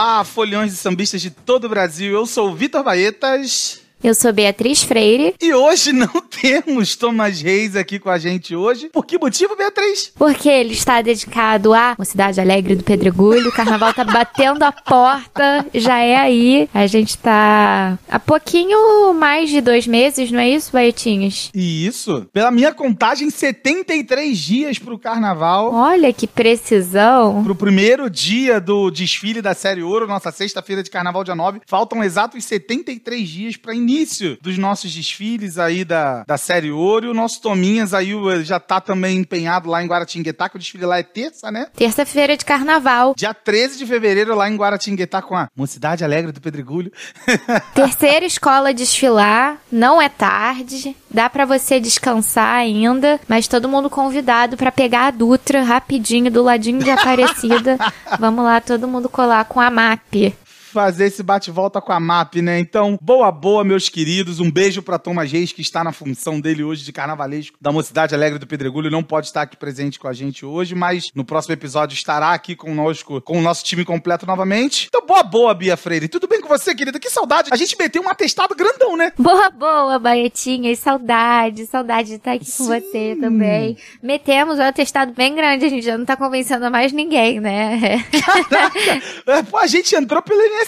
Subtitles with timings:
[0.00, 2.14] Olá, foliões e sambistas de todo o Brasil.
[2.14, 3.80] Eu sou o Vitor Baetas.
[4.00, 5.34] Eu sou Beatriz Freire.
[5.42, 6.06] E hoje não
[6.40, 8.88] temos Thomas Reis aqui com a gente hoje.
[8.90, 10.12] Por que motivo, Beatriz?
[10.14, 13.48] Porque ele está dedicado à Mocidade Alegre do Pedregulho.
[13.48, 16.68] O carnaval tá batendo a porta, já é aí.
[16.72, 21.50] A gente tá há pouquinho mais de dois meses, não é isso, Baetinhos?
[21.54, 22.26] Isso.
[22.32, 25.72] Pela minha contagem, 73 dias pro carnaval.
[25.72, 27.42] Olha que precisão.
[27.42, 31.60] Pro primeiro dia do desfile da Série Ouro, nossa sexta-feira de carnaval, dia 9.
[31.66, 37.06] Faltam exatos 73 dias pra início dos nossos desfiles aí da, da série Ouro.
[37.06, 38.12] E o nosso Tominhas aí
[38.42, 41.68] já tá também empenhado lá em Guaratinguetá, que o desfile lá é terça, né?
[41.74, 43.14] Terça-feira de carnaval.
[43.16, 46.92] Dia 13 de fevereiro lá em Guaratinguetá com a Mocidade Alegre do Pedregulho.
[47.74, 54.56] Terceira escola desfilar, não é tarde, dá para você descansar ainda, mas todo mundo convidado
[54.56, 57.78] para pegar a Dutra rapidinho do ladinho de Aparecida.
[58.20, 60.34] Vamos lá, todo mundo colar com a MAP
[60.78, 62.60] fazer esse bate-volta com a MAP, né?
[62.60, 64.38] Então, boa, boa, meus queridos.
[64.38, 68.14] Um beijo para Thomas Reis, que está na função dele hoje de carnavalesco da Mocidade
[68.14, 68.88] Alegre do Pedregulho.
[68.88, 72.54] Não pode estar aqui presente com a gente hoje, mas no próximo episódio estará aqui
[72.54, 74.86] conosco, com o nosso time completo novamente.
[74.86, 76.06] Então, boa, boa, Bia Freire.
[76.06, 77.00] Tudo bem com você, querida?
[77.00, 77.48] Que saudade.
[77.52, 79.12] A gente meteu um atestado grandão, né?
[79.18, 80.70] Boa, boa, Baetinha.
[80.70, 82.58] E saudade, saudade de estar aqui Sim.
[82.58, 83.76] com você também.
[84.00, 85.64] Metemos um atestado bem grande.
[85.64, 88.04] A gente já não tá convencendo mais ninguém, né?
[88.24, 88.78] Caraca.
[89.38, 90.67] É, pô, a gente entrou pelo INSS,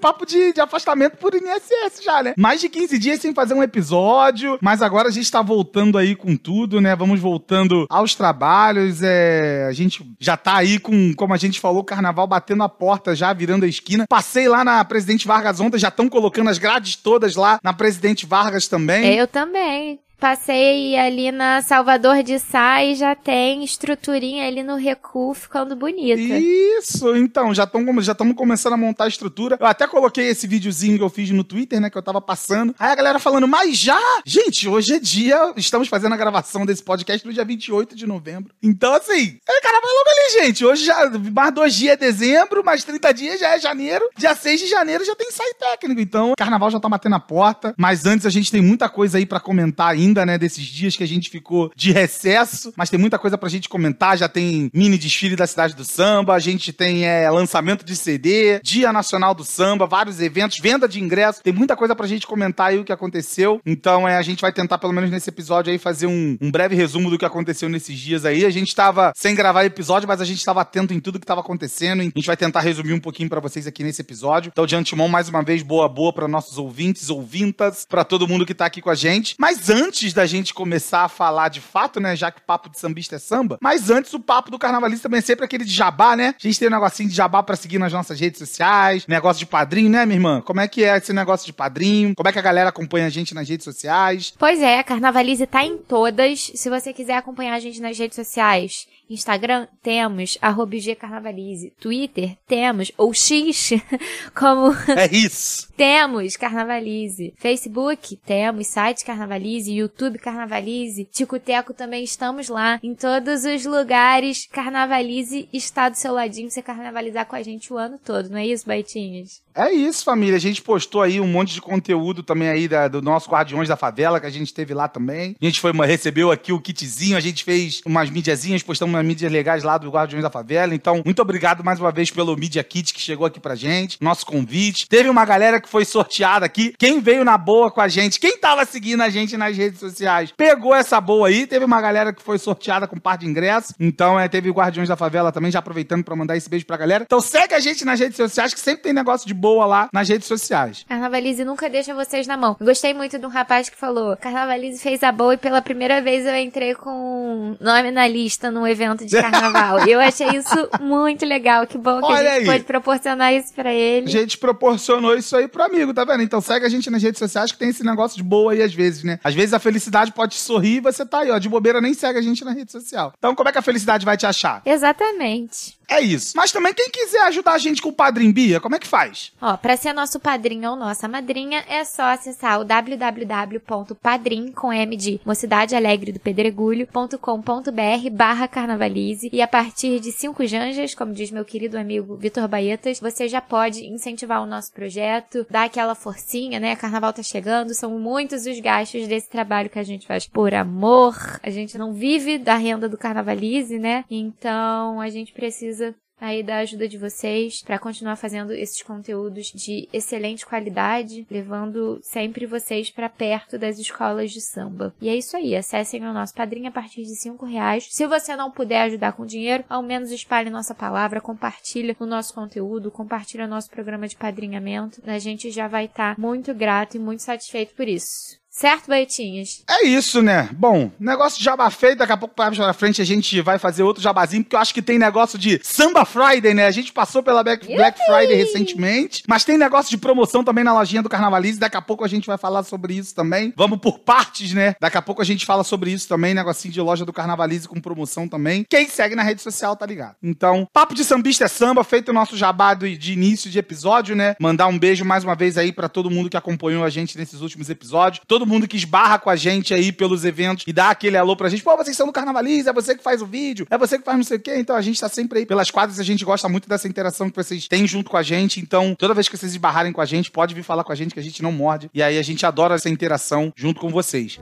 [0.00, 2.34] papo de, de afastamento por INSS já, né?
[2.36, 6.14] Mais de 15 dias sem fazer um episódio, mas agora a gente tá voltando aí
[6.14, 6.94] com tudo, né?
[6.96, 9.66] Vamos voltando aos trabalhos, é...
[9.68, 13.14] a gente já tá aí com, como a gente falou, o carnaval batendo a porta
[13.14, 14.06] já, virando a esquina.
[14.08, 18.26] Passei lá na Presidente Vargas ontem, já estão colocando as grades todas lá na Presidente
[18.26, 19.14] Vargas também.
[19.14, 20.00] Eu também.
[20.18, 26.20] Passei ali na Salvador de Sá e já tem estruturinha ali no recuo ficando bonita.
[26.20, 29.56] Isso, então, já estamos já começando a montar a estrutura.
[29.60, 32.74] Eu até coloquei esse videozinho que eu fiz no Twitter, né, que eu tava passando.
[32.80, 34.00] Aí a galera falando, mas já?
[34.26, 38.52] Gente, hoje é dia, estamos fazendo a gravação desse podcast no dia 28 de novembro.
[38.60, 40.64] Então, assim, é carnaval logo ali, gente.
[40.64, 44.04] Hoje já, mais dois dias é dezembro, mais 30 dias já é janeiro.
[44.16, 46.00] Dia 6 de janeiro já tem ensaio técnico.
[46.00, 47.72] Então, carnaval já tá batendo a porta.
[47.78, 50.96] Mas antes a gente tem muita coisa aí para comentar ainda ainda, né, desses dias
[50.96, 54.16] que a gente ficou de recesso, mas tem muita coisa pra gente comentar.
[54.16, 58.60] Já tem mini desfile da Cidade do Samba, a gente tem é, lançamento de CD,
[58.62, 61.42] Dia Nacional do Samba, vários eventos, venda de ingressos.
[61.42, 63.60] Tem muita coisa pra gente comentar aí o que aconteceu.
[63.66, 66.74] Então, é, a gente vai tentar, pelo menos nesse episódio aí, fazer um, um breve
[66.74, 68.44] resumo do que aconteceu nesses dias aí.
[68.44, 71.40] A gente tava sem gravar episódio, mas a gente tava atento em tudo que tava
[71.40, 72.00] acontecendo.
[72.00, 74.50] A gente vai tentar resumir um pouquinho para vocês aqui nesse episódio.
[74.52, 78.46] Então, de antemão, mais uma vez, boa, boa para nossos ouvintes, ouvintas, para todo mundo
[78.46, 79.34] que tá aqui com a gente.
[79.38, 82.14] Mas antes antes da gente começar a falar de fato, né?
[82.14, 83.58] Já que o papo de sambista é samba.
[83.60, 86.34] Mas antes, o papo do carnavalista também é sempre aquele de jabá, né?
[86.38, 89.46] A gente tem um negocinho de jabá pra seguir nas nossas redes sociais, negócio de
[89.46, 90.40] padrinho, né, minha irmã?
[90.40, 92.14] Como é que é esse negócio de padrinho?
[92.14, 94.32] Como é que a galera acompanha a gente nas redes sociais?
[94.38, 96.52] Pois é, a Carnavalize tá em todas.
[96.54, 101.72] Se você quiser acompanhar a gente nas redes sociais, Instagram temos arroba Carnavalize.
[101.80, 103.70] Twitter temos, ou X,
[104.34, 104.72] como.
[104.96, 105.68] É isso!
[105.78, 107.32] temos Carnavalize.
[107.36, 111.04] Facebook temos, site Carnavalize, YouTube Carnavalize.
[111.04, 112.80] Ticoteco também estamos lá.
[112.82, 117.78] Em todos os lugares, Carnavalize está do seu ladinho você carnavalizar com a gente o
[117.78, 119.40] ano todo, não é isso, Baitinhas?
[119.54, 120.36] É isso, família.
[120.36, 123.76] A gente postou aí um monte de conteúdo também aí da, do nosso Guardiões da
[123.76, 125.34] Favela, que a gente teve lá também.
[125.40, 129.30] A gente foi, recebeu aqui o kitzinho, a gente fez umas mídiazinhas, postamos umas mídias
[129.30, 130.74] legais lá do Guardiões da Favela.
[130.74, 134.26] Então, muito obrigado mais uma vez pelo Media Kit que chegou aqui pra gente, nosso
[134.26, 134.88] convite.
[134.88, 136.74] Teve uma galera que foi sorteada aqui.
[136.78, 140.32] Quem veio na boa com a gente, quem tava seguindo a gente nas redes sociais,
[140.36, 141.46] pegou essa boa aí.
[141.46, 143.72] Teve uma galera que foi sorteada com par de ingressos.
[143.78, 147.04] Então, é, teve Guardiões da Favela também, já aproveitando para mandar esse beijo pra galera.
[147.04, 150.08] Então, segue a gente nas redes sociais, que sempre tem negócio de boa lá nas
[150.08, 150.84] redes sociais.
[150.88, 152.56] Carnavalize nunca deixa vocês na mão.
[152.60, 156.26] Gostei muito de um rapaz que falou: Carnavalize fez a boa e pela primeira vez
[156.26, 159.86] eu entrei com nome na lista num evento de carnaval.
[159.88, 161.66] eu achei isso muito legal.
[161.66, 162.46] Que bom que Olha a gente aí.
[162.46, 164.06] pôde proporcionar isso pra ele.
[164.06, 166.22] A gente proporcionou isso aí pro amigo, tá vendo?
[166.22, 168.74] Então segue a gente nas redes sociais que tem esse negócio de boa aí às
[168.74, 169.18] vezes, né?
[169.22, 172.18] Às vezes a felicidade pode sorrir e você tá aí, ó, de bobeira nem segue
[172.18, 173.12] a gente na rede social.
[173.18, 174.62] Então, como é que a felicidade vai te achar?
[174.64, 175.77] Exatamente.
[175.88, 176.34] É isso.
[176.36, 179.32] Mas também quem quiser ajudar a gente com o Padrim Bia, como é que faz?
[179.40, 184.94] Ó, pra ser nosso padrinho ou nossa madrinha, é só acessar o www.padrim, com M
[184.96, 191.30] de Mocidade Alegre do Pedregulho.com.br barra carnavalize e a partir de cinco janjas, como diz
[191.30, 196.60] meu querido amigo Vitor Baetas, você já pode incentivar o nosso projeto, dar aquela forcinha,
[196.60, 196.76] né?
[196.76, 201.16] Carnaval tá chegando, são muitos os gastos desse trabalho que a gente faz por amor.
[201.42, 204.04] A gente não vive da renda do Carnavalize, né?
[204.10, 205.77] Então a gente precisa
[206.20, 212.46] aí da ajuda de vocês para continuar fazendo esses conteúdos de excelente qualidade, levando sempre
[212.46, 214.94] vocês para perto das escolas de samba.
[215.00, 217.88] E é isso aí, acessem o nosso padrinho a partir de cinco reais.
[217.90, 222.34] Se você não puder ajudar com dinheiro, ao menos espalhe nossa palavra, compartilhe o nosso
[222.34, 225.00] conteúdo, compartilhe o nosso programa de padrinhamento.
[225.06, 228.38] A gente já vai estar tá muito grato e muito satisfeito por isso.
[228.58, 229.62] Certo, Baetinhas?
[229.70, 230.48] É isso, né?
[230.52, 233.84] Bom, negócio de jabá feito, daqui a pouco mais pra frente a gente vai fazer
[233.84, 236.66] outro jabazinho, porque eu acho que tem negócio de Samba Friday, né?
[236.66, 240.72] A gente passou pela Black, Black Friday recentemente, mas tem negócio de promoção também na
[240.72, 243.52] lojinha do Carnavalize, daqui a pouco a gente vai falar sobre isso também.
[243.56, 244.74] Vamos por partes, né?
[244.80, 247.80] Daqui a pouco a gente fala sobre isso também, negocinho de loja do Carnavalize com
[247.80, 248.66] promoção também.
[248.68, 250.16] Quem segue na rede social tá ligado.
[250.20, 254.34] Então, papo de sambista é samba, feito o nosso jabá de início de episódio, né?
[254.40, 257.40] Mandar um beijo mais uma vez aí para todo mundo que acompanhou a gente nesses
[257.40, 258.20] últimos episódios.
[258.26, 261.48] Todo mundo que esbarra com a gente aí pelos eventos e dá aquele alô pra
[261.48, 261.62] gente.
[261.62, 264.16] Pô, vocês são do Carnavalize, é você que faz o vídeo, é você que faz
[264.16, 264.56] não sei o quê.
[264.56, 267.36] Então a gente tá sempre aí pelas quadras, a gente gosta muito dessa interação que
[267.36, 268.60] vocês têm junto com a gente.
[268.60, 271.14] Então, toda vez que vocês esbarrarem com a gente, pode vir falar com a gente
[271.14, 271.90] que a gente não morde.
[271.92, 274.38] E aí a gente adora essa interação junto com vocês.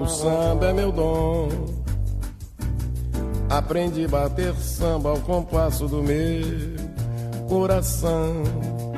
[0.00, 1.48] O samba é meu dom.
[3.48, 6.42] Aprendi a bater samba ao compasso do meu
[7.48, 8.93] coração.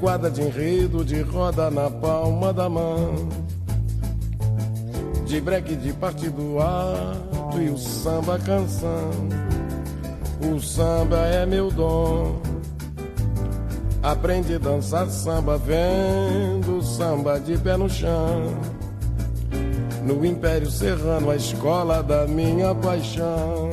[0.00, 3.28] Quadra de enredo, de roda na palma da mão
[5.30, 9.10] de breque de partido alto e o samba canção.
[10.52, 12.42] O samba é meu dom.
[14.02, 18.56] Aprendi a dançar samba vendo samba de pé no chão.
[20.04, 23.70] No Império Serrano, a escola da minha paixão.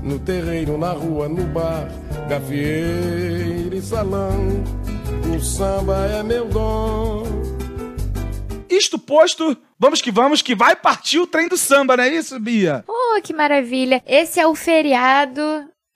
[0.00, 1.88] No terreiro, na rua, no bar,
[2.28, 4.64] gafieira e salão.
[5.34, 7.46] O samba é meu dom
[8.76, 12.38] isto posto, vamos que vamos, que vai partir o trem do samba, não é isso,
[12.38, 12.84] Bia?
[12.86, 14.02] Oh, que maravilha!
[14.06, 15.42] Esse é o feriado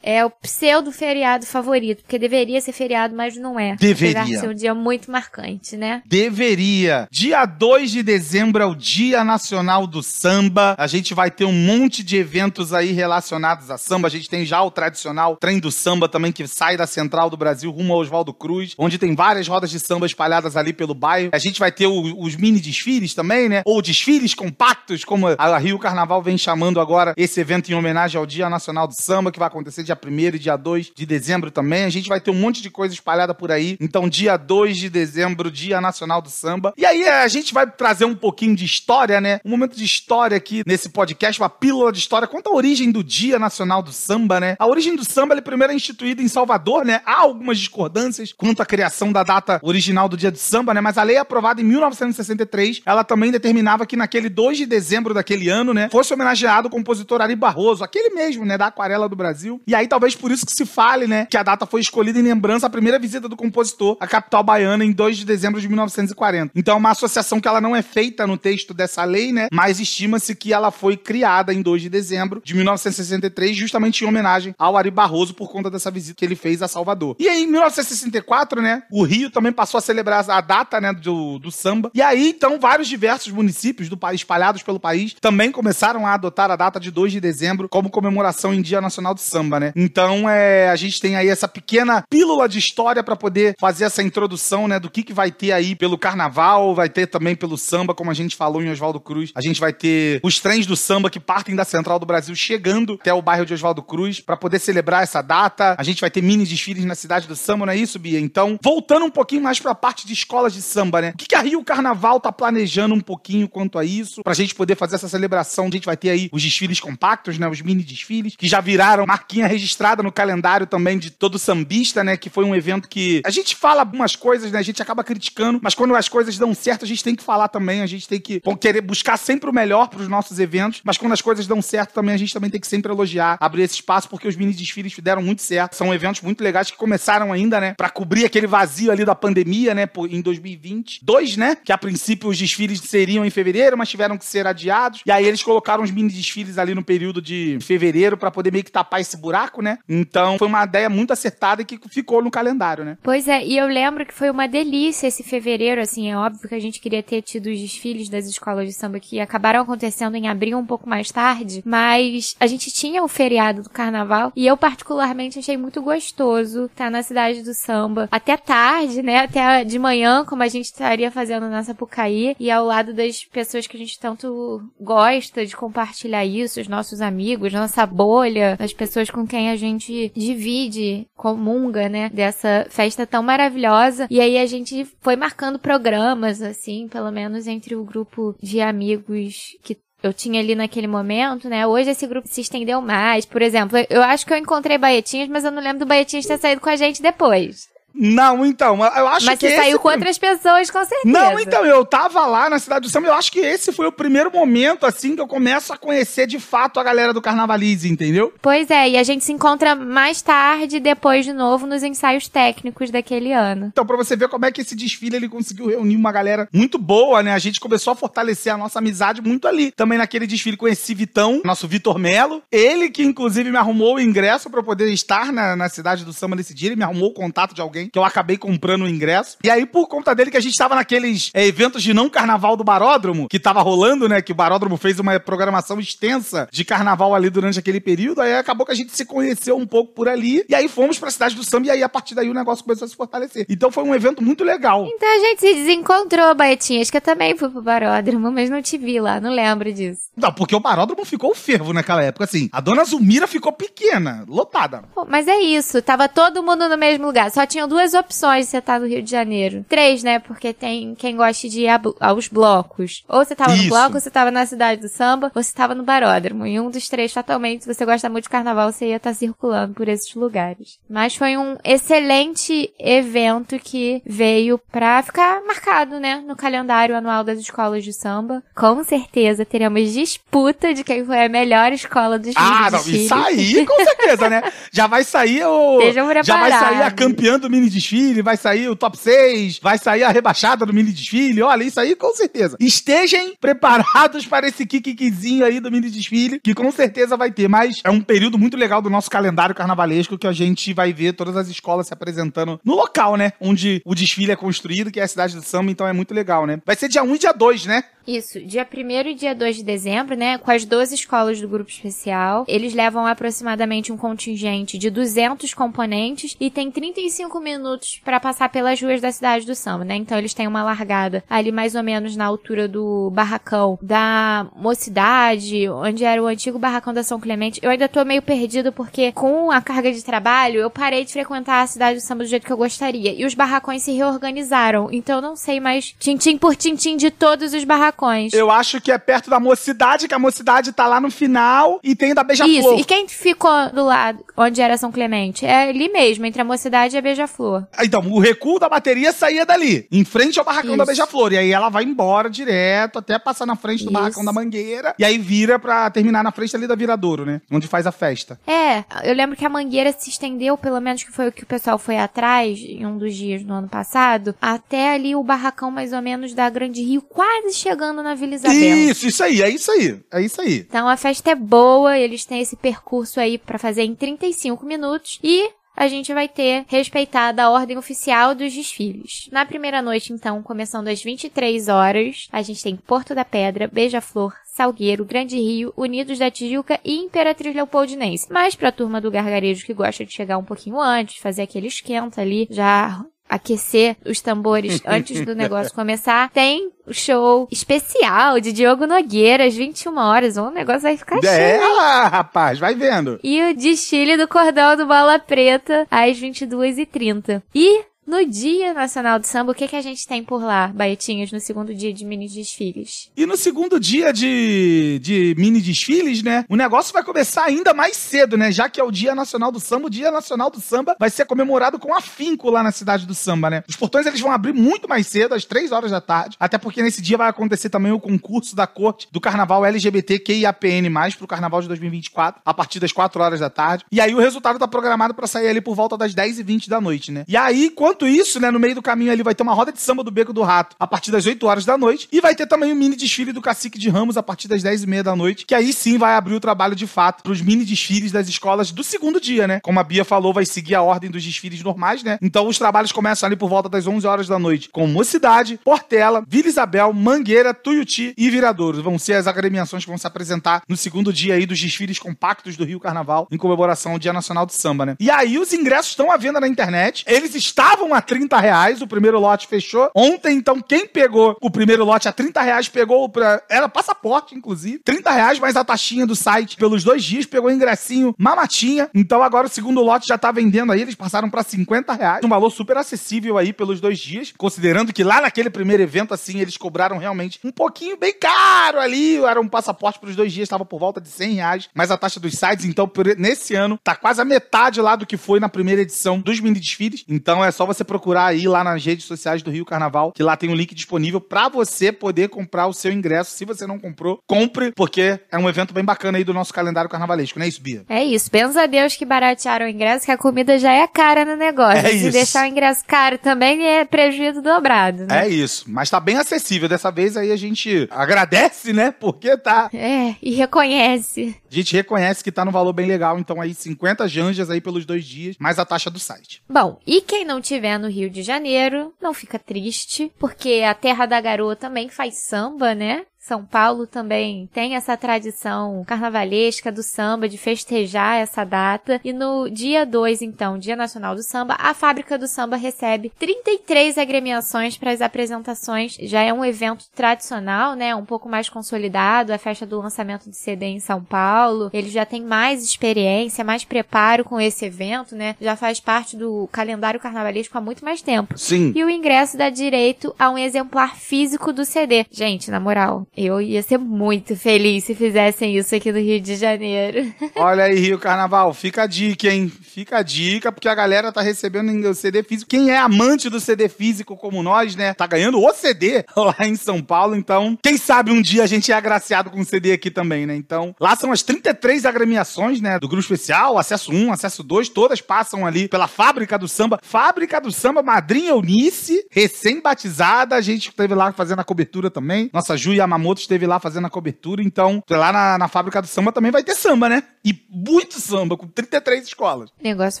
[0.02, 3.76] é o pseudo feriado favorito, porque deveria ser feriado, mas não é.
[3.76, 4.22] Deveria.
[4.22, 6.02] Apesar de ser um dia muito marcante, né?
[6.06, 7.06] Deveria.
[7.10, 10.74] Dia 2 de dezembro é o Dia Nacional do Samba.
[10.78, 14.08] A gente vai ter um monte de eventos aí relacionados a samba.
[14.08, 17.36] A gente tem já o tradicional trem do samba também, que sai da central do
[17.36, 21.30] Brasil rumo ao Oswaldo Cruz, onde tem várias rodas de samba espalhadas ali pelo bairro.
[21.32, 23.62] A gente vai ter o, os mini desfiles também, né?
[23.64, 28.26] Ou desfiles compactos, como a Rio Carnaval vem chamando agora esse evento em homenagem ao
[28.26, 31.84] Dia Nacional do Samba, que vai acontecer dia 1 e dia 2 de dezembro também.
[31.84, 33.76] A gente vai ter um monte de coisa espalhada por aí.
[33.80, 36.72] Então, dia 2 de dezembro, Dia Nacional do Samba.
[36.76, 39.40] E aí, a gente vai trazer um pouquinho de história, né?
[39.44, 42.28] Um momento de história aqui nesse podcast, uma pílula de história.
[42.28, 44.56] Conta a origem do Dia Nacional do Samba, né?
[44.58, 47.00] A origem do samba, ele primeiro é instituído em Salvador, né?
[47.04, 50.80] Há algumas discordâncias quanto à criação da data original do Dia do Samba, né?
[50.80, 55.48] Mas a lei aprovada em 1963, ela também determinava que naquele 2 de dezembro daquele
[55.48, 55.88] ano, né?
[55.90, 58.56] Fosse homenageado o compositor Ari Barroso, aquele mesmo, né?
[58.56, 59.60] Da Aquarela do Brasil.
[59.66, 62.22] E aí, talvez por isso que se fale, né, que a data foi escolhida em
[62.22, 66.52] lembrança à primeira visita do compositor à capital baiana em 2 de dezembro de 1940.
[66.54, 69.80] Então é uma associação que ela não é feita no texto dessa lei, né, mas
[69.80, 74.76] estima-se que ela foi criada em 2 de dezembro de 1963, justamente em homenagem ao
[74.76, 77.16] Ari Barroso por conta dessa visita que ele fez a Salvador.
[77.18, 81.38] E aí, em 1964, né, o Rio também passou a celebrar a data, né, do,
[81.38, 81.90] do samba.
[81.94, 86.50] E aí, então, vários diversos municípios do país, espalhados pelo país, também começaram a adotar
[86.50, 89.69] a data de 2 de dezembro como comemoração em Dia Nacional do Samba, né?
[89.74, 94.02] Então, é, a gente tem aí essa pequena pílula de história para poder fazer essa
[94.02, 97.94] introdução, né, do que, que vai ter aí pelo carnaval, vai ter também pelo samba,
[97.94, 99.30] como a gente falou em Oswaldo Cruz.
[99.34, 102.94] A gente vai ter os trens do samba que partem da Central do Brasil chegando
[103.00, 105.74] até o bairro de Oswaldo Cruz para poder celebrar essa data.
[105.78, 108.20] A gente vai ter mini desfiles na cidade do samba, não é isso, Bia?
[108.20, 111.10] Então, voltando um pouquinho mais para a parte de escolas de samba, né?
[111.14, 114.54] O que, que a Rio Carnaval tá planejando um pouquinho quanto a isso, pra gente
[114.54, 115.66] poder fazer essa celebração?
[115.66, 119.06] A gente vai ter aí os desfiles compactos, né, os mini desfiles, que já viraram
[119.06, 122.16] marquinha registrada no calendário também de todo sambista, né?
[122.16, 124.58] Que foi um evento que a gente fala algumas coisas, né?
[124.58, 127.48] A gente acaba criticando, mas quando as coisas dão certo, a gente tem que falar
[127.48, 130.96] também, a gente tem que querer buscar sempre o melhor para os nossos eventos, mas
[130.96, 133.74] quando as coisas dão certo também, a gente também tem que sempre elogiar, abrir esse
[133.74, 135.74] espaço, porque os mini desfiles deram muito certo.
[135.74, 137.74] São eventos muito legais que começaram ainda, né?
[137.74, 139.88] Para cobrir aquele vazio ali da pandemia, né?
[140.10, 141.00] Em 2020.
[141.02, 141.56] Dois, né?
[141.56, 145.02] Que a princípio os desfiles seriam em fevereiro, mas tiveram que ser adiados.
[145.06, 148.64] E aí eles colocaram os mini desfiles ali no período de fevereiro para poder meio
[148.64, 149.78] que tapar esse buraco, né?
[149.88, 152.96] Então foi uma ideia muito acertada que ficou no calendário, né?
[153.02, 156.54] Pois é, e eu lembro que foi uma delícia esse fevereiro, assim, é óbvio que
[156.54, 160.28] a gente queria ter tido os desfiles das escolas de samba que acabaram acontecendo em
[160.28, 164.56] abril um pouco mais tarde, mas a gente tinha o feriado do carnaval e eu
[164.56, 169.20] particularmente achei muito gostoso estar na cidade do samba até tarde, né?
[169.20, 173.66] Até de manhã, como a gente estaria fazendo na Sapucaí e ao lado das pessoas
[173.66, 179.10] que a gente tanto gosta de compartilhar isso, os nossos amigos, nossa bolha, as pessoas
[179.10, 182.10] com quem a gente divide, comunga, né?
[182.12, 184.08] Dessa festa tão maravilhosa.
[184.10, 189.56] E aí a gente foi marcando programas, assim, pelo menos entre o grupo de amigos
[189.62, 191.64] que eu tinha ali naquele momento, né?
[191.64, 193.24] Hoje esse grupo se estendeu mais.
[193.24, 196.38] Por exemplo, eu acho que eu encontrei Baetinhas, mas eu não lembro do Baetinhas ter
[196.38, 197.68] saído com a gente depois.
[197.94, 199.46] Não, então, eu acho Mas que.
[199.46, 201.02] Mas você saiu com outras pessoas, com certeza.
[201.04, 203.92] Não, então, eu tava lá na cidade do samba, eu acho que esse foi o
[203.92, 208.32] primeiro momento, assim, que eu começo a conhecer de fato a galera do Carnavalize, entendeu?
[208.40, 212.90] Pois é, e a gente se encontra mais tarde, depois de novo, nos ensaios técnicos
[212.90, 213.66] daquele ano.
[213.66, 216.78] Então, pra você ver como é que esse desfile ele conseguiu reunir uma galera muito
[216.78, 217.32] boa, né?
[217.32, 219.72] A gente começou a fortalecer a nossa amizade muito ali.
[219.72, 222.42] Também naquele desfile conheci Vitão, nosso Vitor Melo.
[222.50, 226.36] Ele que, inclusive, me arrumou o ingresso para poder estar na, na cidade do samba
[226.36, 226.68] nesse dia.
[226.68, 229.38] Ele me arrumou o contato de alguém que eu acabei comprando comprando o ingresso.
[229.42, 232.56] E aí, por conta dele, que a gente tava naqueles é, eventos de não carnaval
[232.56, 234.20] do Baródromo, que tava rolando, né?
[234.20, 238.20] Que o Baródromo fez uma programação extensa de carnaval ali durante aquele período.
[238.20, 240.44] Aí acabou que a gente se conheceu um pouco por ali.
[240.48, 241.68] E aí fomos pra cidade do samba.
[241.68, 243.46] E aí, a partir daí, o negócio começou a se fortalecer.
[243.48, 244.86] Então foi um evento muito legal.
[244.86, 248.76] Então a gente se desencontrou, Baetinhas, que eu também fui pro Baródromo, mas não te
[248.76, 250.10] vi lá, não lembro disso.
[250.16, 252.48] Não, porque o Baródromo ficou fervo naquela época, assim.
[252.52, 254.84] A dona Zumira ficou pequena, lotada.
[254.94, 257.30] Pô, mas é isso, tava todo mundo no mesmo lugar.
[257.30, 259.64] Só tinham duas opções você tá no Rio de Janeiro.
[259.68, 260.18] Três, né?
[260.18, 261.68] Porque tem quem gosta de ir
[262.00, 263.04] aos blocos.
[263.08, 263.62] Ou você tava Isso.
[263.62, 266.44] no bloco, ou você tava na cidade do samba, ou você tava no baródromo.
[266.44, 269.14] E um dos três, fatalmente, se você gosta muito de carnaval, você ia estar tá
[269.14, 270.80] circulando por esses lugares.
[270.88, 276.24] Mas foi um excelente evento que veio pra ficar marcado, né?
[276.26, 278.42] No calendário anual das escolas de samba.
[278.56, 283.64] Com certeza teremos disputa de quem foi a melhor escola dos Ah, não, isso aí,
[283.64, 284.42] com certeza, né?
[284.72, 285.80] Já vai sair o.
[286.24, 290.02] Já vai sair a campeã do mini desfile, vai sair o top 6, vai sair
[290.02, 291.42] a rebaixada do mini desfile.
[291.42, 292.56] Olha, isso aí com certeza.
[292.58, 297.48] Estejam preparados para esse kikikizinho aí do mini desfile, que com certeza vai ter.
[297.48, 301.12] Mas é um período muito legal do nosso calendário carnavalesco que a gente vai ver
[301.12, 303.32] todas as escolas se apresentando no local, né?
[303.40, 306.46] Onde o desfile é construído, que é a cidade do samba, então é muito legal,
[306.46, 306.60] né?
[306.64, 307.84] Vai ser dia 1 e dia 2, né?
[308.06, 311.70] Isso, dia 1 e dia 2 de dezembro, né, com as 12 escolas do grupo
[311.70, 312.44] especial.
[312.48, 318.80] Eles levam aproximadamente um contingente de 200 componentes e tem 35 minutos para passar pelas
[318.80, 319.96] ruas da cidade do samba, né?
[319.96, 325.68] Então eles têm uma largada ali mais ou menos na altura do barracão da Mocidade,
[325.68, 327.60] onde era o antigo barracão da São Clemente.
[327.62, 331.62] Eu ainda tô meio perdido porque com a carga de trabalho eu parei de frequentar
[331.62, 333.12] a cidade do samba do jeito que eu gostaria.
[333.12, 334.88] E os barracões se reorganizaram.
[334.92, 338.32] Então eu não sei mais tintim por tintim de todos os barracões.
[338.32, 341.94] Eu acho que é perto da mocidade, que a mocidade tá lá no final e
[341.94, 342.74] tem da Beija-Flor.
[342.74, 345.44] Isso, e quem ficou do lado onde era São Clemente?
[345.46, 347.39] É ali mesmo, entre a mocidade e a Beija-Flor.
[347.82, 350.78] Então, o recuo da bateria saía dali, em frente ao barracão Isso.
[350.78, 351.32] da Beija-Flor.
[351.32, 353.92] E aí ela vai embora direto, até passar na frente do Isso.
[353.92, 354.94] barracão da Mangueira.
[354.98, 357.40] E aí vira pra terminar na frente ali da Viradouro, né?
[357.50, 358.38] Onde faz a festa.
[358.46, 361.46] É, eu lembro que a Mangueira se estendeu, pelo menos que foi o que o
[361.46, 365.92] pessoal foi atrás, em um dos dias do ano passado, até ali o barracão mais
[365.92, 368.76] ou menos da Grande Rio, quase chegando chegando na Vila Isabel.
[368.90, 370.00] Isso, isso aí, é isso aí.
[370.12, 370.66] É isso aí.
[370.68, 375.18] Então a festa é boa, eles têm esse percurso aí para fazer em 35 minutos
[375.22, 379.28] e a gente vai ter respeitada a ordem oficial dos desfiles.
[379.32, 384.34] Na primeira noite, então, começando às 23 horas, a gente tem Porto da Pedra, Beija-Flor,
[384.44, 388.26] Salgueiro, Grande Rio, Unidos da Tijuca e Imperatriz Leopoldinense.
[388.30, 392.20] Mas pra turma do gargarejo que gosta de chegar um pouquinho antes, fazer aquele esquenta
[392.20, 398.86] ali, já aquecer os tambores antes do negócio começar, tem o show especial de Diogo
[398.86, 400.36] Nogueira às 21 horas.
[400.36, 401.62] O negócio vai ficar é, cheio.
[401.62, 403.20] É, rapaz, vai vendo.
[403.22, 407.42] E o desfile do cordão do Bola Preta às 22h30.
[407.54, 411.30] E No Dia Nacional do Samba, o que, que a gente tem por lá, Baetinhos,
[411.30, 413.08] no segundo dia de mini desfiles?
[413.16, 416.44] E no segundo dia de, de mini desfiles, né?
[416.48, 418.50] O negócio vai começar ainda mais cedo, né?
[418.50, 421.24] Já que é o Dia Nacional do Samba, o Dia Nacional do Samba vai ser
[421.24, 423.62] comemorado com afinco lá na cidade do samba, né?
[423.68, 426.82] Os portões eles vão abrir muito mais cedo, às 3 horas da tarde, até porque
[426.82, 431.68] nesse dia vai acontecer também o concurso da corte do carnaval LGBTQIAPN+, pro carnaval de
[431.68, 433.84] 2024, a partir das 4 horas da tarde.
[433.92, 437.12] E aí o resultado tá programado para sair ali por volta das 10h20 da noite,
[437.12, 437.24] né?
[437.28, 439.80] E aí, enquanto isso, né, no meio do caminho ali vai ter uma roda de
[439.80, 442.46] samba do Beco do Rato a partir das 8 horas da noite e vai ter
[442.46, 445.54] também o mini desfile do Cacique de Ramos a partir das 10h30 da noite, que
[445.54, 449.20] aí sim vai abrir o trabalho de fato pros mini desfiles das escolas do segundo
[449.20, 449.60] dia, né?
[449.60, 452.18] Como a Bia falou, vai seguir a ordem dos desfiles normais, né?
[452.22, 456.24] Então os trabalhos começam ali por volta das 11 horas da noite com Mocidade, Portela,
[456.26, 458.80] Vila Isabel, Mangueira, Tuiuti e Viradouros.
[458.80, 462.56] Vão ser as agremiações que vão se apresentar no segundo dia aí dos desfiles compactos
[462.56, 464.96] do Rio Carnaval em comemoração ao Dia Nacional do Samba, né?
[464.98, 467.04] E aí os ingressos estão à venda na internet.
[467.06, 469.90] Eles estavam a 30 reais, o primeiro lote fechou.
[469.94, 473.42] Ontem, então, quem pegou o primeiro lote a 30 reais pegou pra...
[473.48, 474.78] Era passaporte, inclusive.
[474.78, 478.88] 30 reais mais a taxinha do site pelos dois dias, pegou ingressinho mamatinha.
[478.94, 482.24] Então agora o segundo lote já tá vendendo aí, eles passaram para 50 reais.
[482.24, 486.40] Um valor super acessível aí pelos dois dias, considerando que lá naquele primeiro evento, assim,
[486.40, 489.16] eles cobraram realmente um pouquinho bem caro ali.
[489.16, 491.68] Era um passaporte para os dois dias, estava por volta de 100 reais.
[491.74, 495.16] Mas a taxa dos sites, então, nesse ano, tá quase a metade lá do que
[495.16, 497.04] foi na primeira edição dos mini desfiles.
[497.08, 500.36] Então é só você procurar aí lá nas redes sociais do Rio Carnaval, que lá
[500.36, 503.30] tem um link disponível para você poder comprar o seu ingresso.
[503.32, 506.90] Se você não comprou, compre, porque é um evento bem bacana aí do nosso calendário
[506.90, 507.84] carnavalesco, não é isso, Bia?
[507.88, 508.30] É isso.
[508.30, 511.78] Pensa a Deus que baratearam o ingresso, que a comida já é cara no negócio.
[511.78, 512.12] É Se isso.
[512.12, 515.26] deixar o ingresso caro também é prejuízo dobrado, né?
[515.26, 516.68] É isso, mas tá bem acessível.
[516.68, 518.90] Dessa vez aí a gente agradece, né?
[518.90, 519.70] Porque tá.
[519.72, 521.34] É, e reconhece.
[521.50, 523.18] A gente reconhece que tá no valor bem legal.
[523.18, 526.42] Então aí 50 janjas aí pelos dois dias, mais a taxa do site.
[526.48, 531.06] Bom, e quem não tiver no Rio de Janeiro, não fica triste, porque a Terra
[531.06, 533.04] da Garoa também faz samba, né?
[533.30, 539.00] São Paulo também tem essa tradição carnavalesca do samba, de festejar essa data.
[539.04, 543.98] E no dia 2, então, Dia Nacional do Samba, a Fábrica do Samba recebe 33
[543.98, 545.96] agremiações para as apresentações.
[546.00, 547.94] Já é um evento tradicional, né?
[547.94, 551.70] Um pouco mais consolidado, a festa do lançamento de CD em São Paulo.
[551.72, 555.36] Ele já tem mais experiência, mais preparo com esse evento, né?
[555.40, 558.36] Já faz parte do calendário carnavalesco há muito mais tempo.
[558.36, 558.72] Sim.
[558.74, 562.04] E o ingresso dá direito a um exemplar físico do CD.
[562.10, 566.36] Gente, na moral, eu ia ser muito feliz se fizessem isso aqui no Rio de
[566.36, 567.12] Janeiro.
[567.36, 569.48] Olha aí, Rio Carnaval, fica a dica, hein?
[569.48, 572.50] Fica a dica, porque a galera tá recebendo o CD físico.
[572.50, 574.94] Quem é amante do CD físico como nós, né?
[574.94, 577.14] Tá ganhando o CD lá em São Paulo.
[577.14, 580.34] Então, quem sabe um dia a gente é agraciado com o CD aqui também, né?
[580.34, 582.78] Então, lá são as 33 agremiações, né?
[582.78, 586.78] Do grupo especial, acesso 1, acesso 2, todas passam ali pela Fábrica do Samba.
[586.82, 590.36] Fábrica do Samba, Madrinha Eunice, recém-batizada.
[590.36, 592.30] A gente esteve lá fazendo a cobertura também.
[592.32, 594.42] Nossa Ju Yamamoto esteve lá fazendo a cobertura.
[594.42, 597.02] Então, lá na, na Fábrica do Samba também vai ter samba, né?
[597.24, 599.50] E muito samba, com 33 escolas.
[599.50, 600.00] O negócio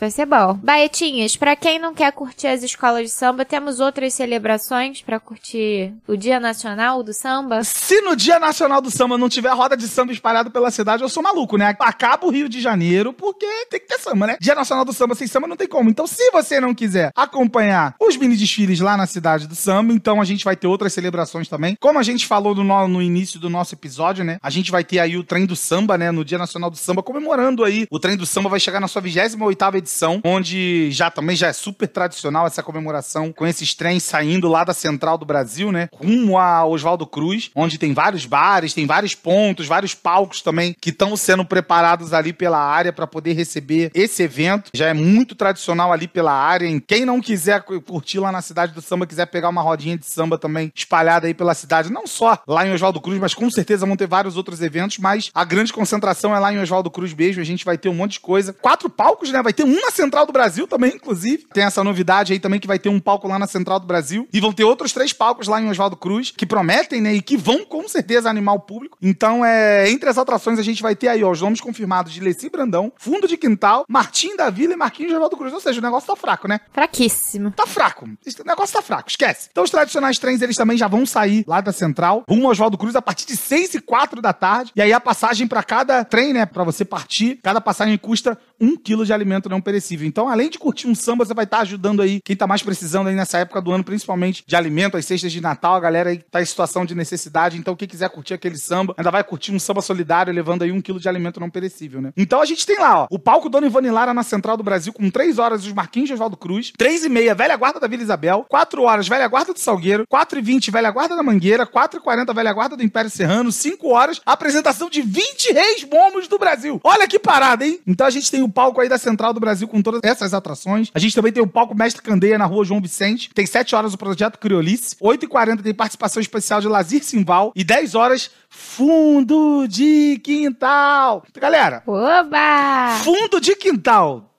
[0.00, 0.54] vai ser bom.
[0.54, 5.92] Baetinhas, pra quem não quer curtir as escolas de samba, temos outras celebrações pra curtir
[6.06, 7.62] o Dia Nacional do Samba.
[7.64, 11.08] Se no Dia Nacional do Samba não tiver roda de samba espalhada pela cidade, eu
[11.08, 11.76] sou maluco, né?
[11.78, 14.36] Acaba o Rio de Janeiro, porque tem que ter samba, né?
[14.40, 15.90] Dia Nacional do Samba sem samba não tem como.
[15.90, 20.20] Então, se você não quiser acompanhar os mini desfiles lá na cidade do samba, então
[20.20, 21.76] a gente vai ter outras celebrações também.
[21.80, 24.38] Como a gente falou no, no, início do nosso episódio, né?
[24.42, 26.10] A gente vai ter aí o trem do samba, né?
[26.10, 27.86] No Dia Nacional do Samba, comemorando aí.
[27.90, 31.52] O trem do samba vai chegar na sua 28 edição, onde já também já é
[31.52, 35.88] super tradicional essa comemoração, com esses trens saindo lá da central do Brasil, né?
[35.94, 40.90] Rumo a Oswaldo Cruz, onde tem vários bares, tem vários pontos, vários palcos também que
[40.90, 44.70] estão sendo preparados ali pela área para poder receber esse evento.
[44.74, 46.66] Já é muito tradicional ali pela área.
[46.66, 49.96] Em quem não quiser cu- curtir lá na cidade do samba, quiser pegar uma rodinha
[49.96, 53.50] de samba também espalhada aí pela cidade, não só lá em Oswaldo Cruz, mas com
[53.50, 57.12] certeza vão ter vários outros eventos, mas a grande concentração é lá em Oswaldo Cruz
[57.12, 57.42] mesmo.
[57.42, 58.52] A gente vai ter um monte de coisa.
[58.52, 59.42] Quatro palcos, né?
[59.42, 61.46] Vai ter um na Central do Brasil também, inclusive.
[61.52, 64.26] Tem essa novidade aí também que vai ter um palco lá na Central do Brasil.
[64.32, 67.14] E vão ter outros três palcos lá em Oswaldo Cruz, que prometem, né?
[67.14, 68.96] E que vão com certeza animar o público.
[69.02, 72.20] Então, é, entre as atrações, a gente vai ter aí, ó, os nomes confirmados de
[72.20, 75.52] Leci Brandão, Fundo de Quintal, Martim da Vila e Marquinhos de Oswaldo Cruz.
[75.52, 76.60] Ou seja, o negócio tá fraco, né?
[76.72, 77.50] Fraquíssimo.
[77.50, 78.08] Tá fraco.
[78.24, 79.48] Esse negócio tá fraco, esquece.
[79.50, 82.69] Então os tradicionais trens, eles também já vão sair lá da central, rumo ao Oswaldo
[82.70, 84.72] Oswaldo Cruz a partir de 6 e 4 da tarde.
[84.74, 88.76] E aí a passagem para cada trem, né, para você partir, cada passagem custa um
[88.76, 90.06] quilo de alimento não perecível.
[90.06, 92.62] Então, além de curtir um samba, você vai estar tá ajudando aí quem tá mais
[92.62, 96.10] precisando aí nessa época do ano, principalmente de alimento, as cestas de Natal, a galera
[96.10, 97.56] aí tá em situação de necessidade.
[97.56, 100.80] Então, quem quiser curtir aquele samba, ainda vai curtir um samba solidário, levando aí um
[100.80, 102.12] quilo de alimento não perecível, né?
[102.16, 104.92] Então, a gente tem lá, ó, o palco Dona Ivone Lara na Central do Brasil,
[104.92, 108.02] com 3 horas os Marquinhos de Oswaldo Cruz, 3 e meia, Velha Guarda da Vila
[108.02, 111.98] Isabel, 4 horas, Velha Guarda do Salgueiro, 4 e 20, Velha Guarda da Mangueira, 4
[111.98, 116.38] e 40, Velha Guarda do Império Serrano, 5 horas, apresentação de 20 reis momos do
[116.38, 116.80] Brasil.
[116.84, 117.80] Olha que parada, hein?
[117.86, 120.90] Então, a gente tem o palco aí da Central do Brasil com todas essas atrações.
[120.94, 123.30] A gente também tem o palco Mestre Candeia na rua João Vicente.
[123.34, 124.96] Tem 7 horas o projeto Criolice.
[125.00, 127.52] 8h40 tem participação especial de Lazir Simval.
[127.54, 131.24] E 10 horas, fundo de quintal.
[131.38, 132.98] Galera, Oba!
[133.02, 134.29] fundo de quintal.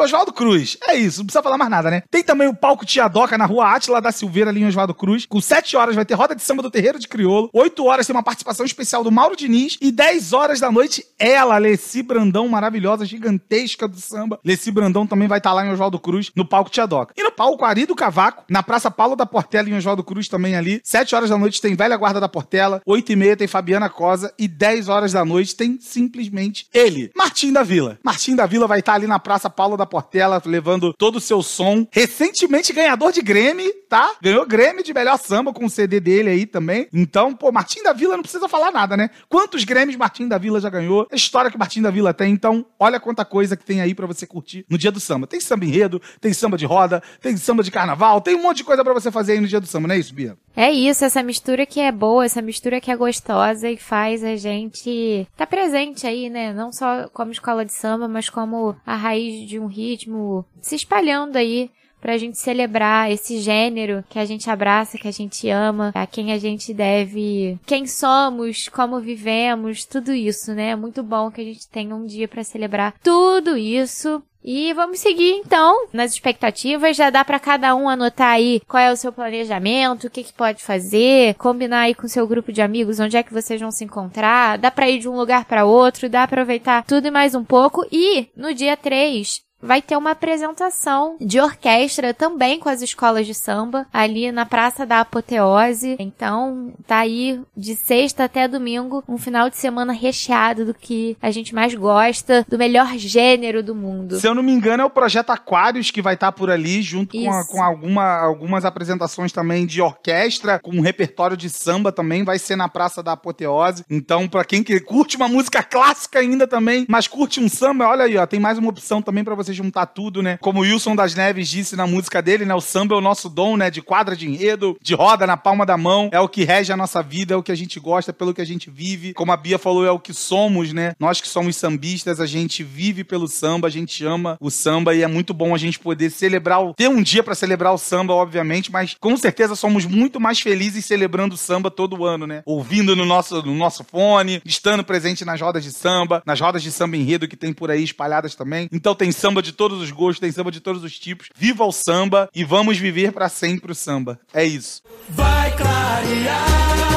[0.00, 0.76] Oswaldo Cruz.
[0.88, 2.02] É isso, não precisa falar mais nada, né?
[2.10, 5.26] Tem também o palco Tiadoca na rua Átila da Silveira, ali em Oswaldo Cruz.
[5.26, 7.50] Com 7 horas vai ter roda de samba do Terreiro de Criolo.
[7.52, 9.76] 8 horas tem uma participação especial do Mauro Diniz.
[9.80, 14.38] E 10 horas da noite, ela, Leci Brandão, maravilhosa, gigantesca do samba.
[14.44, 17.14] Leci Brandão também vai estar lá em Oswaldo Cruz, no palco Tiadoca.
[17.16, 20.56] E no palco Ari do Cavaco, na Praça Paulo da Portela, em Oswaldo Cruz também
[20.56, 20.80] ali.
[20.84, 22.80] 7 horas da noite tem Velha Guarda da Portela.
[22.86, 24.32] 8 e meia tem Fabiana Cosa.
[24.38, 27.98] E 10 horas da noite tem simplesmente ele, Martim da Vila.
[28.02, 31.42] Martim da Vila vai estar ali na Praça Paulo da Portela, levando todo o seu
[31.42, 31.86] som.
[31.90, 34.14] Recentemente ganhador de Grêmio, tá?
[34.22, 36.88] Ganhou Grêmio de melhor samba com o CD dele aí também.
[36.92, 39.10] Então, pô, Martim da Vila não precisa falar nada, né?
[39.28, 41.06] Quantos Grêmios Martim da Vila já ganhou?
[41.10, 42.32] A história que Martim da Vila tem.
[42.32, 45.26] Então, olha quanta coisa que tem aí pra você curtir no dia do samba.
[45.26, 48.64] Tem samba enredo, tem samba de roda, tem samba de carnaval, tem um monte de
[48.64, 50.36] coisa pra você fazer aí no dia do samba, não é isso, Bia?
[50.56, 54.36] É isso, essa mistura que é boa, essa mistura que é gostosa e faz a
[54.36, 56.52] gente tá presente aí, né?
[56.52, 61.36] Não só como escola de samba, mas como a raiz de um ritmo se espalhando
[61.36, 66.06] aí pra gente celebrar esse gênero que a gente abraça, que a gente ama, a
[66.06, 70.70] quem a gente deve, quem somos, como vivemos, tudo isso, né?
[70.70, 74.22] É muito bom que a gente tenha um dia pra celebrar tudo isso.
[74.42, 76.96] E vamos seguir então nas expectativas.
[76.96, 80.32] Já dá pra cada um anotar aí qual é o seu planejamento, o que, que
[80.32, 83.84] pode fazer, combinar aí com seu grupo de amigos onde é que vocês vão se
[83.84, 84.58] encontrar.
[84.58, 87.44] Dá pra ir de um lugar pra outro, dá pra aproveitar tudo e mais um
[87.44, 87.86] pouco.
[87.92, 93.34] E no dia 3 vai ter uma apresentação de orquestra também com as escolas de
[93.34, 95.96] samba ali na Praça da Apoteose.
[95.98, 101.30] Então, tá aí de sexta até domingo, um final de semana recheado do que a
[101.30, 104.18] gente mais gosta, do melhor gênero do mundo.
[104.18, 107.16] Se eu não me engano, é o Projeto Aquários que vai estar por ali, junto
[107.16, 107.50] com, a- Isso.
[107.50, 112.56] com alguma, algumas apresentações também de orquestra, com um repertório de samba também, vai ser
[112.56, 113.84] na Praça da Apoteose.
[113.90, 118.04] Então, pra quem que curte uma música clássica ainda também, mas curte um samba, olha
[118.04, 120.38] aí, ó, tem mais uma opção também pra você juntar tudo, né?
[120.40, 122.54] Como o Wilson das Neves disse na música dele, né?
[122.54, 123.70] O samba é o nosso dom, né?
[123.70, 126.76] De quadra de enredo, de roda na palma da mão, é o que rege a
[126.76, 129.12] nossa vida, é o que a gente gosta, pelo que a gente vive.
[129.14, 130.94] Como a Bia falou, é o que somos, né?
[130.98, 135.02] Nós que somos sambistas, a gente vive pelo samba, a gente ama o samba e
[135.02, 138.70] é muito bom a gente poder celebrar, ter um dia pra celebrar o samba, obviamente,
[138.70, 142.42] mas com certeza somos muito mais felizes celebrando o samba todo ano, né?
[142.44, 146.70] Ouvindo no nosso, no nosso fone, estando presente nas rodas de samba, nas rodas de
[146.70, 148.68] samba enredo que tem por aí espalhadas também.
[148.72, 151.28] Então tem samba de todos os gostos, tem samba de todos os tipos.
[151.34, 154.18] Viva o samba e vamos viver pra sempre o samba.
[154.32, 154.82] É isso.
[155.08, 156.89] Vai clarear,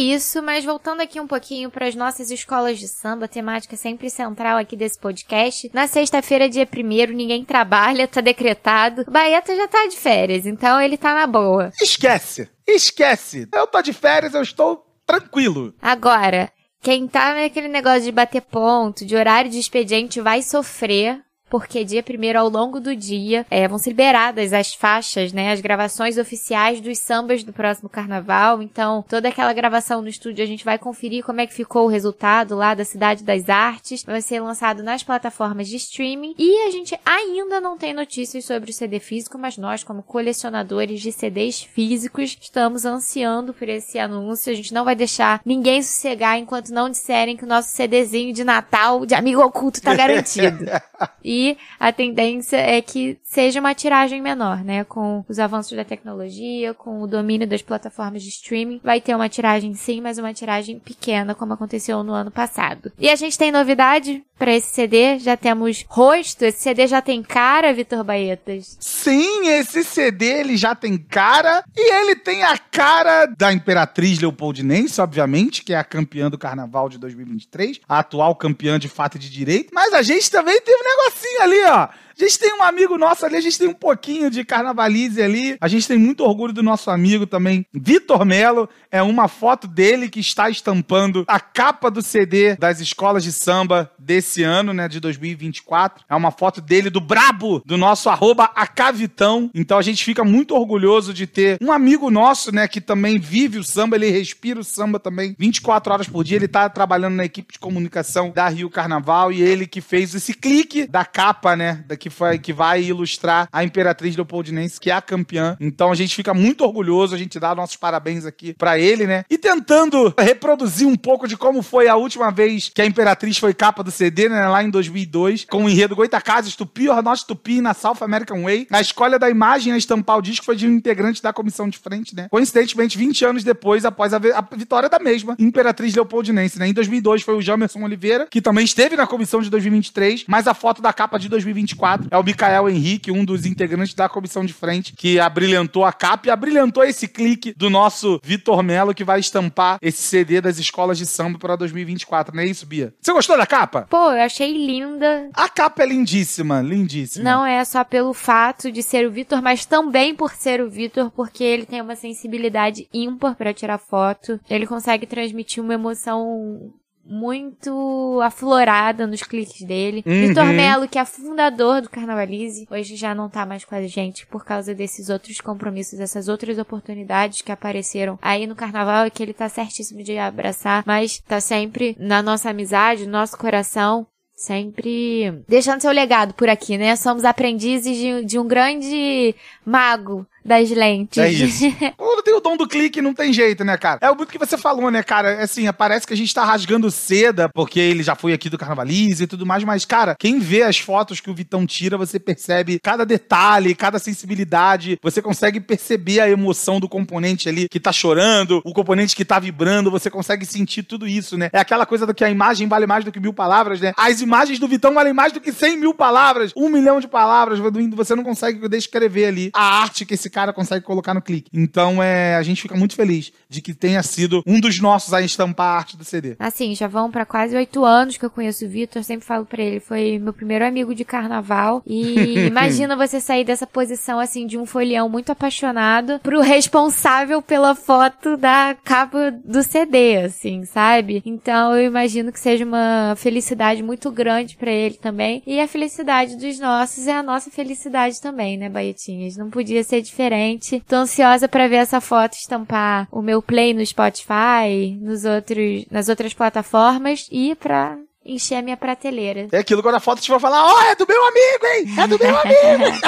[0.00, 4.58] isso, mas voltando aqui um pouquinho para as nossas escolas de samba, temática sempre central
[4.58, 5.70] aqui desse podcast.
[5.74, 9.02] Na sexta-feira, dia 1 ninguém trabalha, tá decretado.
[9.06, 11.70] O Baeta já tá de férias, então ele tá na boa.
[11.80, 12.48] Esquece!
[12.66, 13.48] Esquece!
[13.52, 15.74] Eu tô de férias, eu estou tranquilo.
[15.82, 21.20] Agora, quem tá naquele negócio de bater ponto, de horário de expediente, vai sofrer.
[21.50, 25.50] Porque dia primeiro, ao longo do dia, é, vão ser liberadas as faixas, né?
[25.50, 28.62] As gravações oficiais dos sambas do próximo carnaval.
[28.62, 31.88] Então, toda aquela gravação no estúdio, a gente vai conferir como é que ficou o
[31.88, 34.04] resultado lá da Cidade das Artes.
[34.04, 36.36] Vai ser lançado nas plataformas de streaming.
[36.38, 41.00] E a gente ainda não tem notícias sobre o CD físico, mas nós, como colecionadores
[41.00, 44.52] de CDs físicos, estamos ansiando por esse anúncio.
[44.52, 48.44] A gente não vai deixar ninguém sossegar enquanto não disserem que o nosso CDzinho de
[48.44, 50.64] Natal de Amigo Oculto tá garantido.
[51.24, 51.39] e
[51.78, 54.84] a tendência é que seja uma tiragem menor, né?
[54.84, 59.28] Com os avanços da tecnologia, com o domínio das plataformas de streaming, vai ter uma
[59.28, 62.92] tiragem sim, mas uma tiragem pequena, como aconteceu no ano passado.
[62.98, 67.22] E a gente tem novidade para esse CD, já temos rosto, esse CD já tem
[67.22, 68.78] cara, Vitor Baetas.
[68.80, 74.98] Sim, esse CD ele já tem cara e ele tem a cara da Imperatriz Leopoldinense,
[74.98, 79.28] obviamente, que é a campeã do Carnaval de 2023, a atual campeã de fato de
[79.28, 81.88] direito, mas a gente também tem um negocinho ali, ó.
[82.20, 85.56] A gente tem um amigo nosso ali, a gente tem um pouquinho de carnavalize ali.
[85.58, 88.68] A gente tem muito orgulho do nosso amigo também, Vitor Melo.
[88.90, 93.90] É uma foto dele que está estampando a capa do CD das escolas de samba
[93.98, 96.04] desse ano, né, de 2024.
[96.10, 99.50] É uma foto dele do brabo, do nosso arroba Acavitão.
[99.54, 103.56] Então a gente fica muito orgulhoso de ter um amigo nosso, né, que também vive
[103.58, 106.36] o samba, ele respira o samba também 24 horas por dia.
[106.36, 110.34] Ele tá trabalhando na equipe de comunicação da Rio Carnaval e ele que fez esse
[110.34, 114.94] clique da capa, né, daqui que, foi, que vai ilustrar a Imperatriz Leopoldinense, que é
[114.94, 115.56] a campeã.
[115.60, 119.24] Então a gente fica muito orgulhoso, a gente dá nossos parabéns aqui para ele, né?
[119.30, 123.54] E tentando reproduzir um pouco de como foi a última vez que a Imperatriz foi
[123.54, 124.48] capa do CD, né?
[124.48, 128.66] Lá em 2002, com o enredo Goitacazes, Tupi, Ornote Tupi, na South American Way.
[128.70, 131.78] A escolha da imagem a estampar o disco foi de um integrante da comissão de
[131.78, 132.28] frente, né?
[132.30, 136.68] Coincidentemente, 20 anos depois, após a, a vitória da mesma, Imperatriz Leopoldinense, né?
[136.68, 140.54] Em 2002 foi o Jamerson Oliveira, que também esteve na comissão de 2023, mas a
[140.54, 144.52] foto da capa de 2024 é o Micael Henrique, um dos integrantes da comissão de
[144.52, 149.20] frente, que abrilhantou a capa e abrilhantou esse clique do nosso Vitor Melo, que vai
[149.20, 152.94] estampar esse CD das escolas de samba para 2024, não é isso, Bia?
[153.00, 153.86] Você gostou da capa?
[153.88, 155.28] Pô, eu achei linda.
[155.34, 157.24] A capa é lindíssima, lindíssima.
[157.24, 161.10] Não é só pelo fato de ser o Vitor, mas também por ser o Vitor,
[161.10, 164.40] porque ele tem uma sensibilidade ímpar para tirar foto.
[164.48, 166.72] Ele consegue transmitir uma emoção
[167.10, 170.04] muito aflorada nos cliques dele.
[170.06, 170.28] Uhum.
[170.28, 174.26] Vitor Melo, que é fundador do Carnavalize, hoje já não tá mais com a gente
[174.28, 179.22] por causa desses outros compromissos, essas outras oportunidades que apareceram aí no Carnaval e que
[179.22, 184.06] ele tá certíssimo de abraçar, mas tá sempre na nossa amizade, no nosso coração.
[184.32, 186.96] Sempre deixando seu legado por aqui, né?
[186.96, 189.34] Somos aprendizes de, de um grande
[189.70, 191.18] mago das lentes.
[191.18, 191.64] É isso.
[191.96, 193.98] Quando tem o dom do clique, não tem jeito, né, cara?
[194.02, 195.42] É muito que você falou, né, cara?
[195.42, 199.22] Assim, parece que a gente tá rasgando seda, porque ele já foi aqui do Carnavalize
[199.22, 202.80] e tudo mais, mas, cara, quem vê as fotos que o Vitão tira, você percebe
[202.82, 208.62] cada detalhe, cada sensibilidade, você consegue perceber a emoção do componente ali que tá chorando,
[208.64, 211.50] o componente que tá vibrando, você consegue sentir tudo isso, né?
[211.52, 213.92] É aquela coisa do que a imagem vale mais do que mil palavras, né?
[213.96, 217.58] As imagens do Vitão valem mais do que cem mil palavras, um milhão de palavras,
[217.94, 221.50] você não consegue descrever ali a arte que esse cara consegue colocar no clique.
[221.52, 225.20] Então, é, a gente fica muito feliz de que tenha sido um dos nossos a
[225.20, 226.34] estampar a arte do CD.
[226.38, 229.62] Assim, já vão para quase oito anos que eu conheço o Vitor, sempre falo pra
[229.62, 231.82] ele, foi meu primeiro amigo de carnaval.
[231.86, 237.74] E imagina você sair dessa posição, assim, de um folião muito apaixonado pro responsável pela
[237.74, 241.22] foto da capa do CD, assim, sabe?
[241.26, 245.42] Então, eu imagino que seja uma felicidade muito grande para ele também.
[245.46, 249.36] E a felicidade dos nossos é a nossa felicidade também, né, Baetinhas?
[249.40, 250.84] Não podia ser diferente.
[250.86, 256.10] Tô ansiosa para ver essa foto estampar o meu play no Spotify, nos outros, nas
[256.10, 259.48] outras plataformas e pra encher a minha prateleira.
[259.50, 262.02] É aquilo quando a foto estiver falar, ó, oh, é do meu amigo, hein?
[262.02, 263.00] É do meu amigo!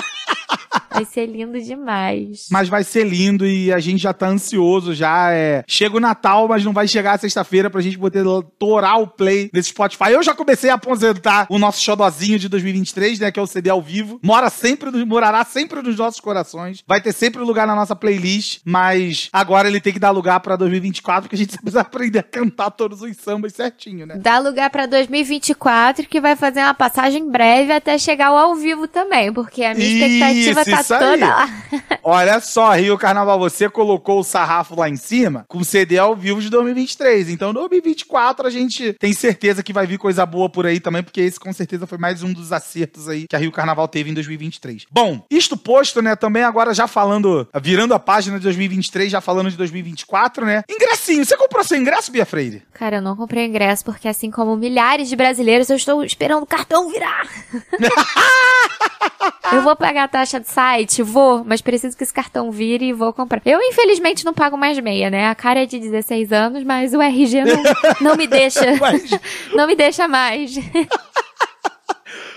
[0.92, 2.46] Vai ser lindo demais.
[2.50, 5.32] Mas vai ser lindo e a gente já tá ansioso já.
[5.32, 5.64] É...
[5.66, 8.24] Chega o Natal, mas não vai chegar sexta-feira pra gente poder
[8.58, 10.10] torar o play nesse Spotify.
[10.10, 13.32] Eu já comecei a aposentar o nosso xodozinho de 2023, né?
[13.32, 14.20] Que é o CD ao vivo.
[14.22, 16.84] Mora sempre, morará sempre nos nossos corações.
[16.86, 20.56] Vai ter sempre lugar na nossa playlist, mas agora ele tem que dar lugar pra
[20.56, 24.18] 2024, porque a gente precisa aprender a cantar todos os sambas certinho, né?
[24.18, 28.86] Dá lugar pra 2024, que vai fazer uma passagem breve até chegar ao ao vivo
[28.86, 31.48] também, porque a minha expectativa tá isso lá.
[32.02, 36.40] Olha só, Rio Carnaval, você colocou o sarrafo lá em cima com CD ao vivo
[36.40, 37.30] de 2023.
[37.30, 41.20] Então, 2024 a gente tem certeza que vai vir coisa boa por aí também, porque
[41.20, 44.14] esse com certeza foi mais um dos acertos aí que a Rio Carnaval teve em
[44.14, 44.86] 2023.
[44.90, 49.50] Bom, isto posto, né, também agora já falando, virando a página de 2023, já falando
[49.50, 50.62] de 2024, né?
[50.68, 52.62] Ingressinho, você comprou seu ingresso, Bia Freire?
[52.72, 56.46] Cara, eu não comprei ingresso porque assim como milhares de brasileiros, eu estou esperando o
[56.46, 57.26] cartão virar.
[59.52, 62.92] eu vou pagar a taxa de site, vou, mas preciso que esse cartão vire e
[62.92, 63.42] vou comprar.
[63.44, 65.28] Eu, infelizmente, não pago mais meia, né?
[65.28, 67.62] A cara é de 16 anos, mas o RG não,
[68.00, 68.60] não me deixa.
[69.54, 70.54] não me deixa mais.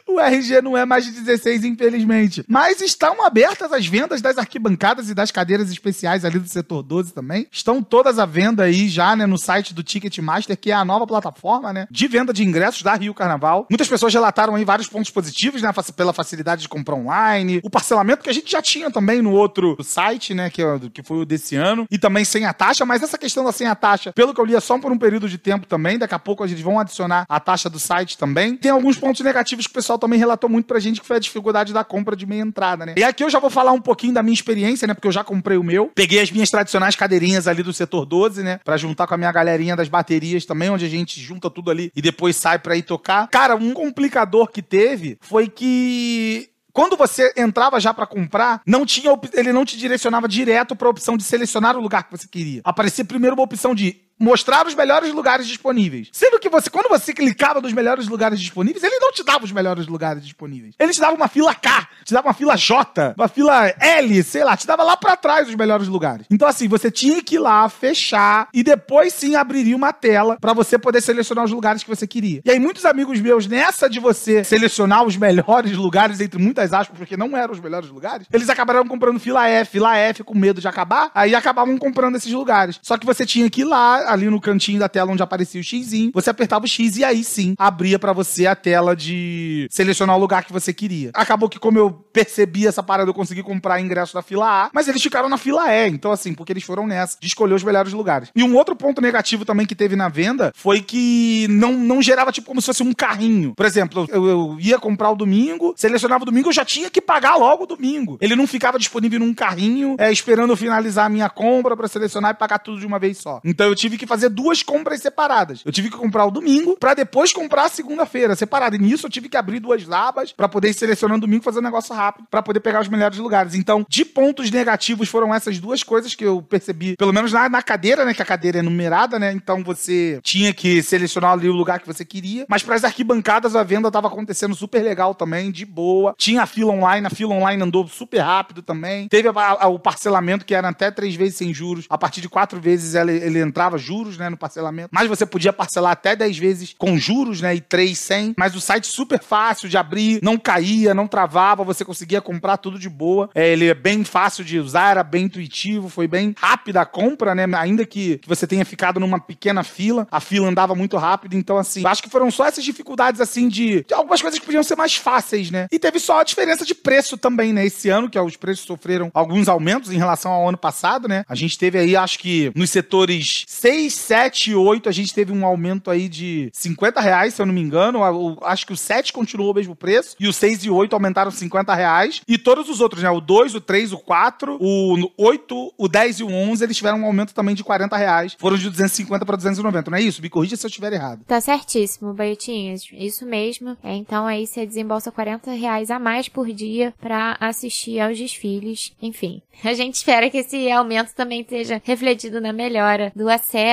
[0.08, 2.44] o RG não é mais de 16, infelizmente.
[2.48, 7.14] Mas estão abertas as vendas das arquibancadas e das cadeiras especiais ali do setor 12
[7.14, 7.48] também.
[7.52, 11.08] Estão todas à venda aí já, né, no site do Ticketmaster, que é a nova
[11.08, 13.66] plataforma, né, de venda de ingressos da Rio Carnaval.
[13.70, 18.24] Muitas pessoas relataram aí vários pontos positivos, né, pela facilidade de comprar online, o parcelamento
[18.24, 21.26] que a gente já tinha também no outro site, né, que, é que foi o
[21.26, 24.34] desse ano, e também sem a taxa, mas essa questão da sem a taxa, pelo
[24.34, 26.60] que eu li, é só por um período de tempo também, daqui a pouco eles
[26.60, 28.58] vão adicionar a taxa do site também.
[28.58, 31.20] Tem alguns pontos negativos que o pessoal também relatou muito pra gente, que foi a
[31.20, 32.94] dificuldade da compra de meia entrada, né.
[32.98, 35.24] E aqui eu já vou falar um pouquinho da minha experiência, né, porque eu já
[35.24, 39.08] comprei o meu, peguei as minhas tradicionais cadeirinhas ali do setor 12, né, pra juntar
[39.08, 42.36] com a minha galerinha das baterias também, onde a gente junta tudo ali e depois
[42.36, 43.28] sai pra ir tocar.
[43.28, 49.18] Cara, um complicador que teve foi que quando você entrava já pra comprar, não tinha
[49.34, 52.60] ele não te direcionava direto pra opção de selecionar o lugar que você queria.
[52.66, 56.10] Aparecia primeiro uma opção de mostrar os melhores lugares disponíveis.
[56.12, 59.52] Sendo que você, quando você clicava nos melhores lugares disponíveis, ele não te dava os
[59.52, 60.76] melhores lugares disponíveis.
[60.80, 64.44] Ele te dava uma fila K, te dava uma fila J, uma fila L, sei
[64.44, 66.26] lá, te dava lá pra trás os melhores lugares.
[66.30, 70.54] Então assim, você tinha que ir lá, fechar e depois sim abriria uma tela pra
[70.54, 72.42] você poder selecionar os lugares que você queria.
[72.46, 76.98] E aí muitos amigos meus nessa de você selecionar os melhores lugares entre muitas aspas,
[76.98, 80.62] porque não eram os melhores lugares, eles acabaram comprando fila F, fila F com medo
[80.62, 82.80] de acabar, aí acabavam comprando esses lugares.
[82.82, 85.64] Só que você tinha que ir lá, ali no cantinho da tela onde aparecia o
[85.64, 90.16] xizinho, você apertava o X e aí sim abria pra você a tela de selecionar
[90.16, 91.12] o lugar que você queria.
[91.14, 94.88] Acabou que como eu percebi essa parada, eu consegui comprar ingresso da fila A, mas
[94.88, 97.94] eles ficaram na fila E, então assim, porque eles foram nessa, de escolher os melhores
[97.94, 98.30] lugares.
[98.36, 102.32] E um outro ponto negativo também que teve na venda foi que não, não gerava
[102.32, 103.54] tipo como se fosse um carrinho.
[103.56, 107.02] Por exemplo, eu, eu ia comprar o domingo, selecionava o domingo, eu já tinha que
[107.02, 108.18] pagar logo o domingo.
[108.22, 112.32] Ele não ficava disponível num carrinho, é, esperando eu finalizar a minha compra pra selecionar
[112.32, 113.40] e pagar tudo de uma vez só.
[113.44, 115.62] Então eu tive que fazer duas compras separadas.
[115.66, 118.76] Eu tive que comprar o domingo pra depois comprar a segunda-feira separada.
[118.76, 121.64] E nisso eu tive que abrir duas abas pra poder ir selecionando domingo fazer um
[121.64, 123.54] negócio rápido pra poder pegar os melhores lugares.
[123.56, 127.62] Então, de pontos negativos foram essas duas coisas que eu percebi, pelo menos na, na
[127.62, 129.32] cadeira, né, que a cadeira é numerada, né?
[129.32, 132.46] Então você tinha que selecionar ali o lugar que você queria.
[132.50, 136.14] Mas para as arquibancadas a venda tava acontecendo super legal também, de boa.
[136.18, 139.08] Tinha a fila online, a fila online andou super rápido também.
[139.08, 141.86] Teve a- a- o parcelamento que era até três vezes sem juros.
[141.90, 144.90] A partir de quatro vezes ele, ele entrava juros, né, no parcelamento.
[144.92, 148.34] Mas você podia parcelar até dez vezes com juros, né, e três sem.
[148.38, 152.80] Mas o site super fácil de abrir, não caía, não travava, você conseguia comprar tudo
[152.80, 153.30] de boa.
[153.36, 157.36] É, ele é bem fácil de usar, era bem intuitivo, foi bem rápida a compra,
[157.36, 161.36] né, ainda que, que você tenha ficado numa pequena fila, a fila andava muito rápido,
[161.36, 164.64] então assim, acho que foram só essas dificuldades assim de, de algumas coisas que podiam
[164.64, 165.68] ser mais fáceis, né?
[165.72, 167.66] E teve só a diferença de preço também, né?
[167.66, 171.24] Esse ano que os preços sofreram alguns aumentos em relação ao ano passado, né?
[171.28, 175.32] A gente teve aí, acho que nos setores 6, 7 e 8, a gente teve
[175.32, 178.02] um aumento aí de 50 reais, se eu não me engano.
[178.44, 181.74] Acho que o 7 continuou o mesmo preço e o 6 e 8 aumentaram 50
[181.74, 182.22] reais.
[182.28, 183.10] E todos os outros, né?
[183.10, 187.00] O 2, o 3, o 4, o 8, o 10 e o 11, eles tiveram
[187.00, 188.36] um aumento também de 40 reais.
[188.40, 190.22] Foram de 250 para 290, não é isso?
[190.22, 191.24] Me corrija se eu estiver errado.
[191.26, 192.88] Tá certíssimo, Baiotinhas.
[192.92, 193.78] Isso mesmo.
[193.84, 198.94] É, então aí você desembolsa 40 reais a mais por dia pra assistir aos desfiles.
[199.02, 203.65] Enfim, a gente espera que esse aumento também esteja refletido na melhora do acesso,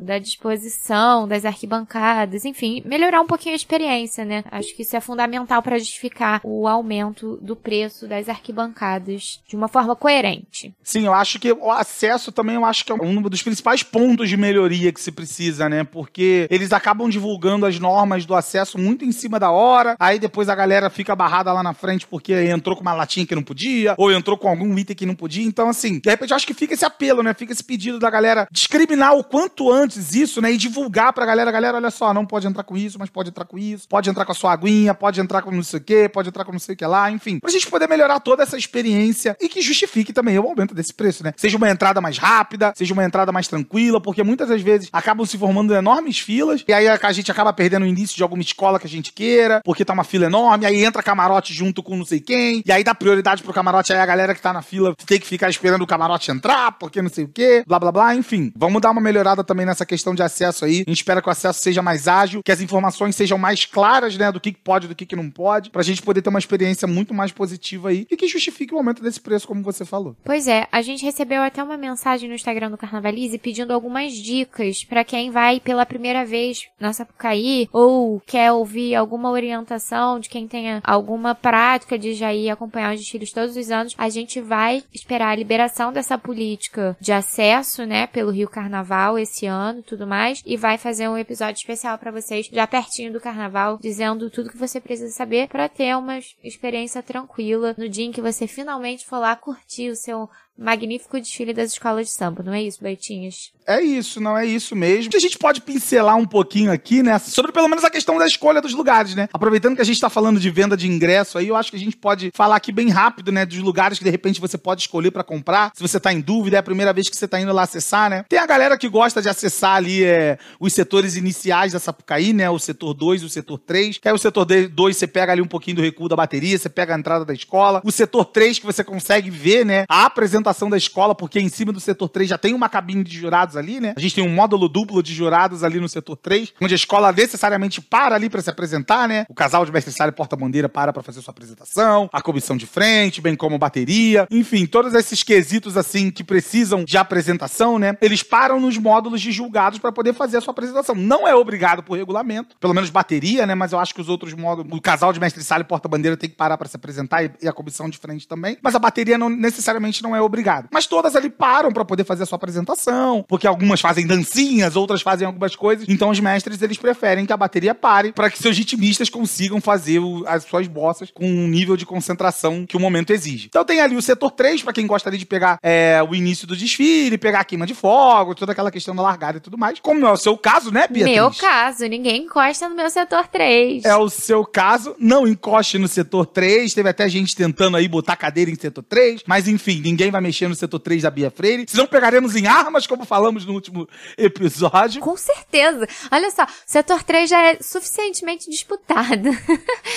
[0.00, 4.44] da disposição, das arquibancadas, enfim, melhorar um pouquinho a experiência, né?
[4.50, 9.68] Acho que isso é fundamental para justificar o aumento do preço das arquibancadas de uma
[9.68, 10.74] forma coerente.
[10.82, 14.28] Sim, eu acho que o acesso também eu acho que é um dos principais pontos
[14.28, 15.84] de melhoria que se precisa, né?
[15.84, 20.48] Porque eles acabam divulgando as normas do acesso muito em cima da hora, aí depois
[20.48, 23.94] a galera fica barrada lá na frente porque entrou com uma latinha que não podia,
[23.96, 25.44] ou entrou com algum item que não podia.
[25.44, 27.34] Então, assim, de repente eu acho que fica esse apelo, né?
[27.34, 30.52] Fica esse pedido da galera discriminar o quanto antes isso, né?
[30.52, 33.44] E divulgar pra galera, galera, olha só, não pode entrar com isso, mas pode entrar
[33.44, 36.08] com isso, pode entrar com a sua aguinha, pode entrar com não sei o quê,
[36.08, 37.38] pode entrar com não sei o que lá, enfim.
[37.38, 41.24] Pra gente poder melhorar toda essa experiência e que justifique também o aumento desse preço,
[41.24, 41.32] né?
[41.36, 45.26] Seja uma entrada mais rápida, seja uma entrada mais tranquila, porque muitas das vezes acabam
[45.26, 48.78] se formando enormes filas, e aí a gente acaba perdendo o início de alguma escola
[48.78, 52.04] que a gente queira, porque tá uma fila enorme, aí entra camarote junto com não
[52.04, 54.94] sei quem, e aí dá prioridade pro camarote, aí a galera que tá na fila
[55.06, 58.14] tem que ficar esperando o camarote entrar, porque não sei o quê, blá blá blá,
[58.14, 58.52] enfim.
[58.56, 60.84] Vamos dar uma melhorada também nessa questão de acesso aí.
[60.86, 64.16] A gente espera que o acesso seja mais ágil, que as informações sejam mais claras,
[64.16, 66.86] né, do que pode e do que não pode, pra gente poder ter uma experiência
[66.86, 70.16] muito mais positiva aí e que justifique o aumento desse preço, como você falou.
[70.24, 74.84] Pois é, a gente recebeu até uma mensagem no Instagram do Carnavalize pedindo algumas dicas
[74.84, 80.46] pra quem vai pela primeira vez na Sapucaí ou quer ouvir alguma orientação de quem
[80.46, 83.94] tenha alguma prática de já ir acompanhar os desfiles todos os anos.
[83.98, 89.46] A gente vai esperar a liberação dessa política de acesso, né, pelo Rio carnaval esse
[89.46, 93.78] ano, tudo mais, e vai fazer um episódio especial para vocês já pertinho do carnaval,
[93.80, 98.20] dizendo tudo que você precisa saber para ter uma experiência tranquila no dia em que
[98.20, 102.62] você finalmente for lá curtir o seu magnífico desfile das escolas de samba, não é
[102.62, 103.50] isso, Beitinhas?
[103.66, 105.10] É isso, não é isso mesmo.
[105.14, 108.60] A gente pode pincelar um pouquinho aqui, né, sobre pelo menos a questão da escolha
[108.60, 109.28] dos lugares, né?
[109.32, 111.80] Aproveitando que a gente tá falando de venda de ingresso aí, eu acho que a
[111.80, 115.10] gente pode falar aqui bem rápido, né, dos lugares que de repente você pode escolher
[115.10, 115.72] para comprar.
[115.74, 118.10] Se você tá em dúvida, é a primeira vez que você tá indo lá acessar,
[118.10, 118.24] né?
[118.28, 122.50] Tem a galera que gosta de acessar ali é, os setores iniciais da Sapucaí, né?
[122.50, 123.98] O setor 2 e o setor 3.
[123.98, 126.68] Que aí o setor 2 você pega ali um pouquinho do recuo da bateria, você
[126.68, 127.80] pega a entrada da escola.
[127.84, 131.72] O setor 3 que você consegue ver, né, a apresentação da escola, porque em cima
[131.72, 133.94] do setor 3 já tem uma cabine de jurados ali, né?
[133.96, 137.12] A gente tem um módulo duplo de jurados ali no setor 3, onde a escola
[137.12, 139.26] necessariamente para ali para se apresentar, né?
[139.28, 142.66] O casal de mestre sala e porta-bandeira para para fazer sua apresentação, a comissão de
[142.66, 147.96] frente, bem como bateria, enfim, todos esses quesitos assim que precisam de apresentação, né?
[148.00, 150.94] Eles param nos módulos de julgados para poder fazer a sua apresentação.
[150.94, 153.54] Não é obrigado por regulamento, pelo menos bateria, né?
[153.54, 156.28] Mas eu acho que os outros módulos, o casal de mestre sala e porta-bandeira tem
[156.28, 158.56] que parar para se apresentar e a comissão de frente também.
[158.62, 160.68] Mas a bateria não necessariamente não é obrigado.
[160.72, 165.02] Mas todas ali param para poder fazer a sua apresentação, porque algumas fazem dancinhas, outras
[165.02, 165.86] fazem algumas coisas.
[165.88, 169.98] Então os mestres eles preferem que a bateria pare para que seus ritmistas consigam fazer
[169.98, 173.46] o, as suas bossas com um nível de concentração que o momento exige.
[173.48, 176.56] Então tem ali o setor 3 para quem gostaria de pegar é, o início do
[176.56, 179.80] desfile, pegar a queima de fogo, toda aquela questão da largada e tudo mais.
[179.80, 181.16] Como é o seu caso, né, Beatriz?
[181.16, 183.84] Meu caso, ninguém encosta no meu setor 3.
[183.84, 186.72] É o seu caso, não encoste no setor 3.
[186.72, 190.48] Teve até gente tentando aí botar cadeira em setor 3, mas enfim, ninguém vai mexer
[190.48, 191.64] no setor 3 da Bia Freire.
[191.68, 195.00] Se não pegaremos em armas, como falamos no último episódio.
[195.00, 195.88] Com certeza.
[196.10, 199.30] Olha só, o setor 3 já é suficientemente disputado.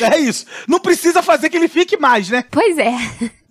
[0.02, 0.46] É isso.
[0.68, 2.44] Não precisa fazer que ele fique mais, né?
[2.52, 2.92] pois é.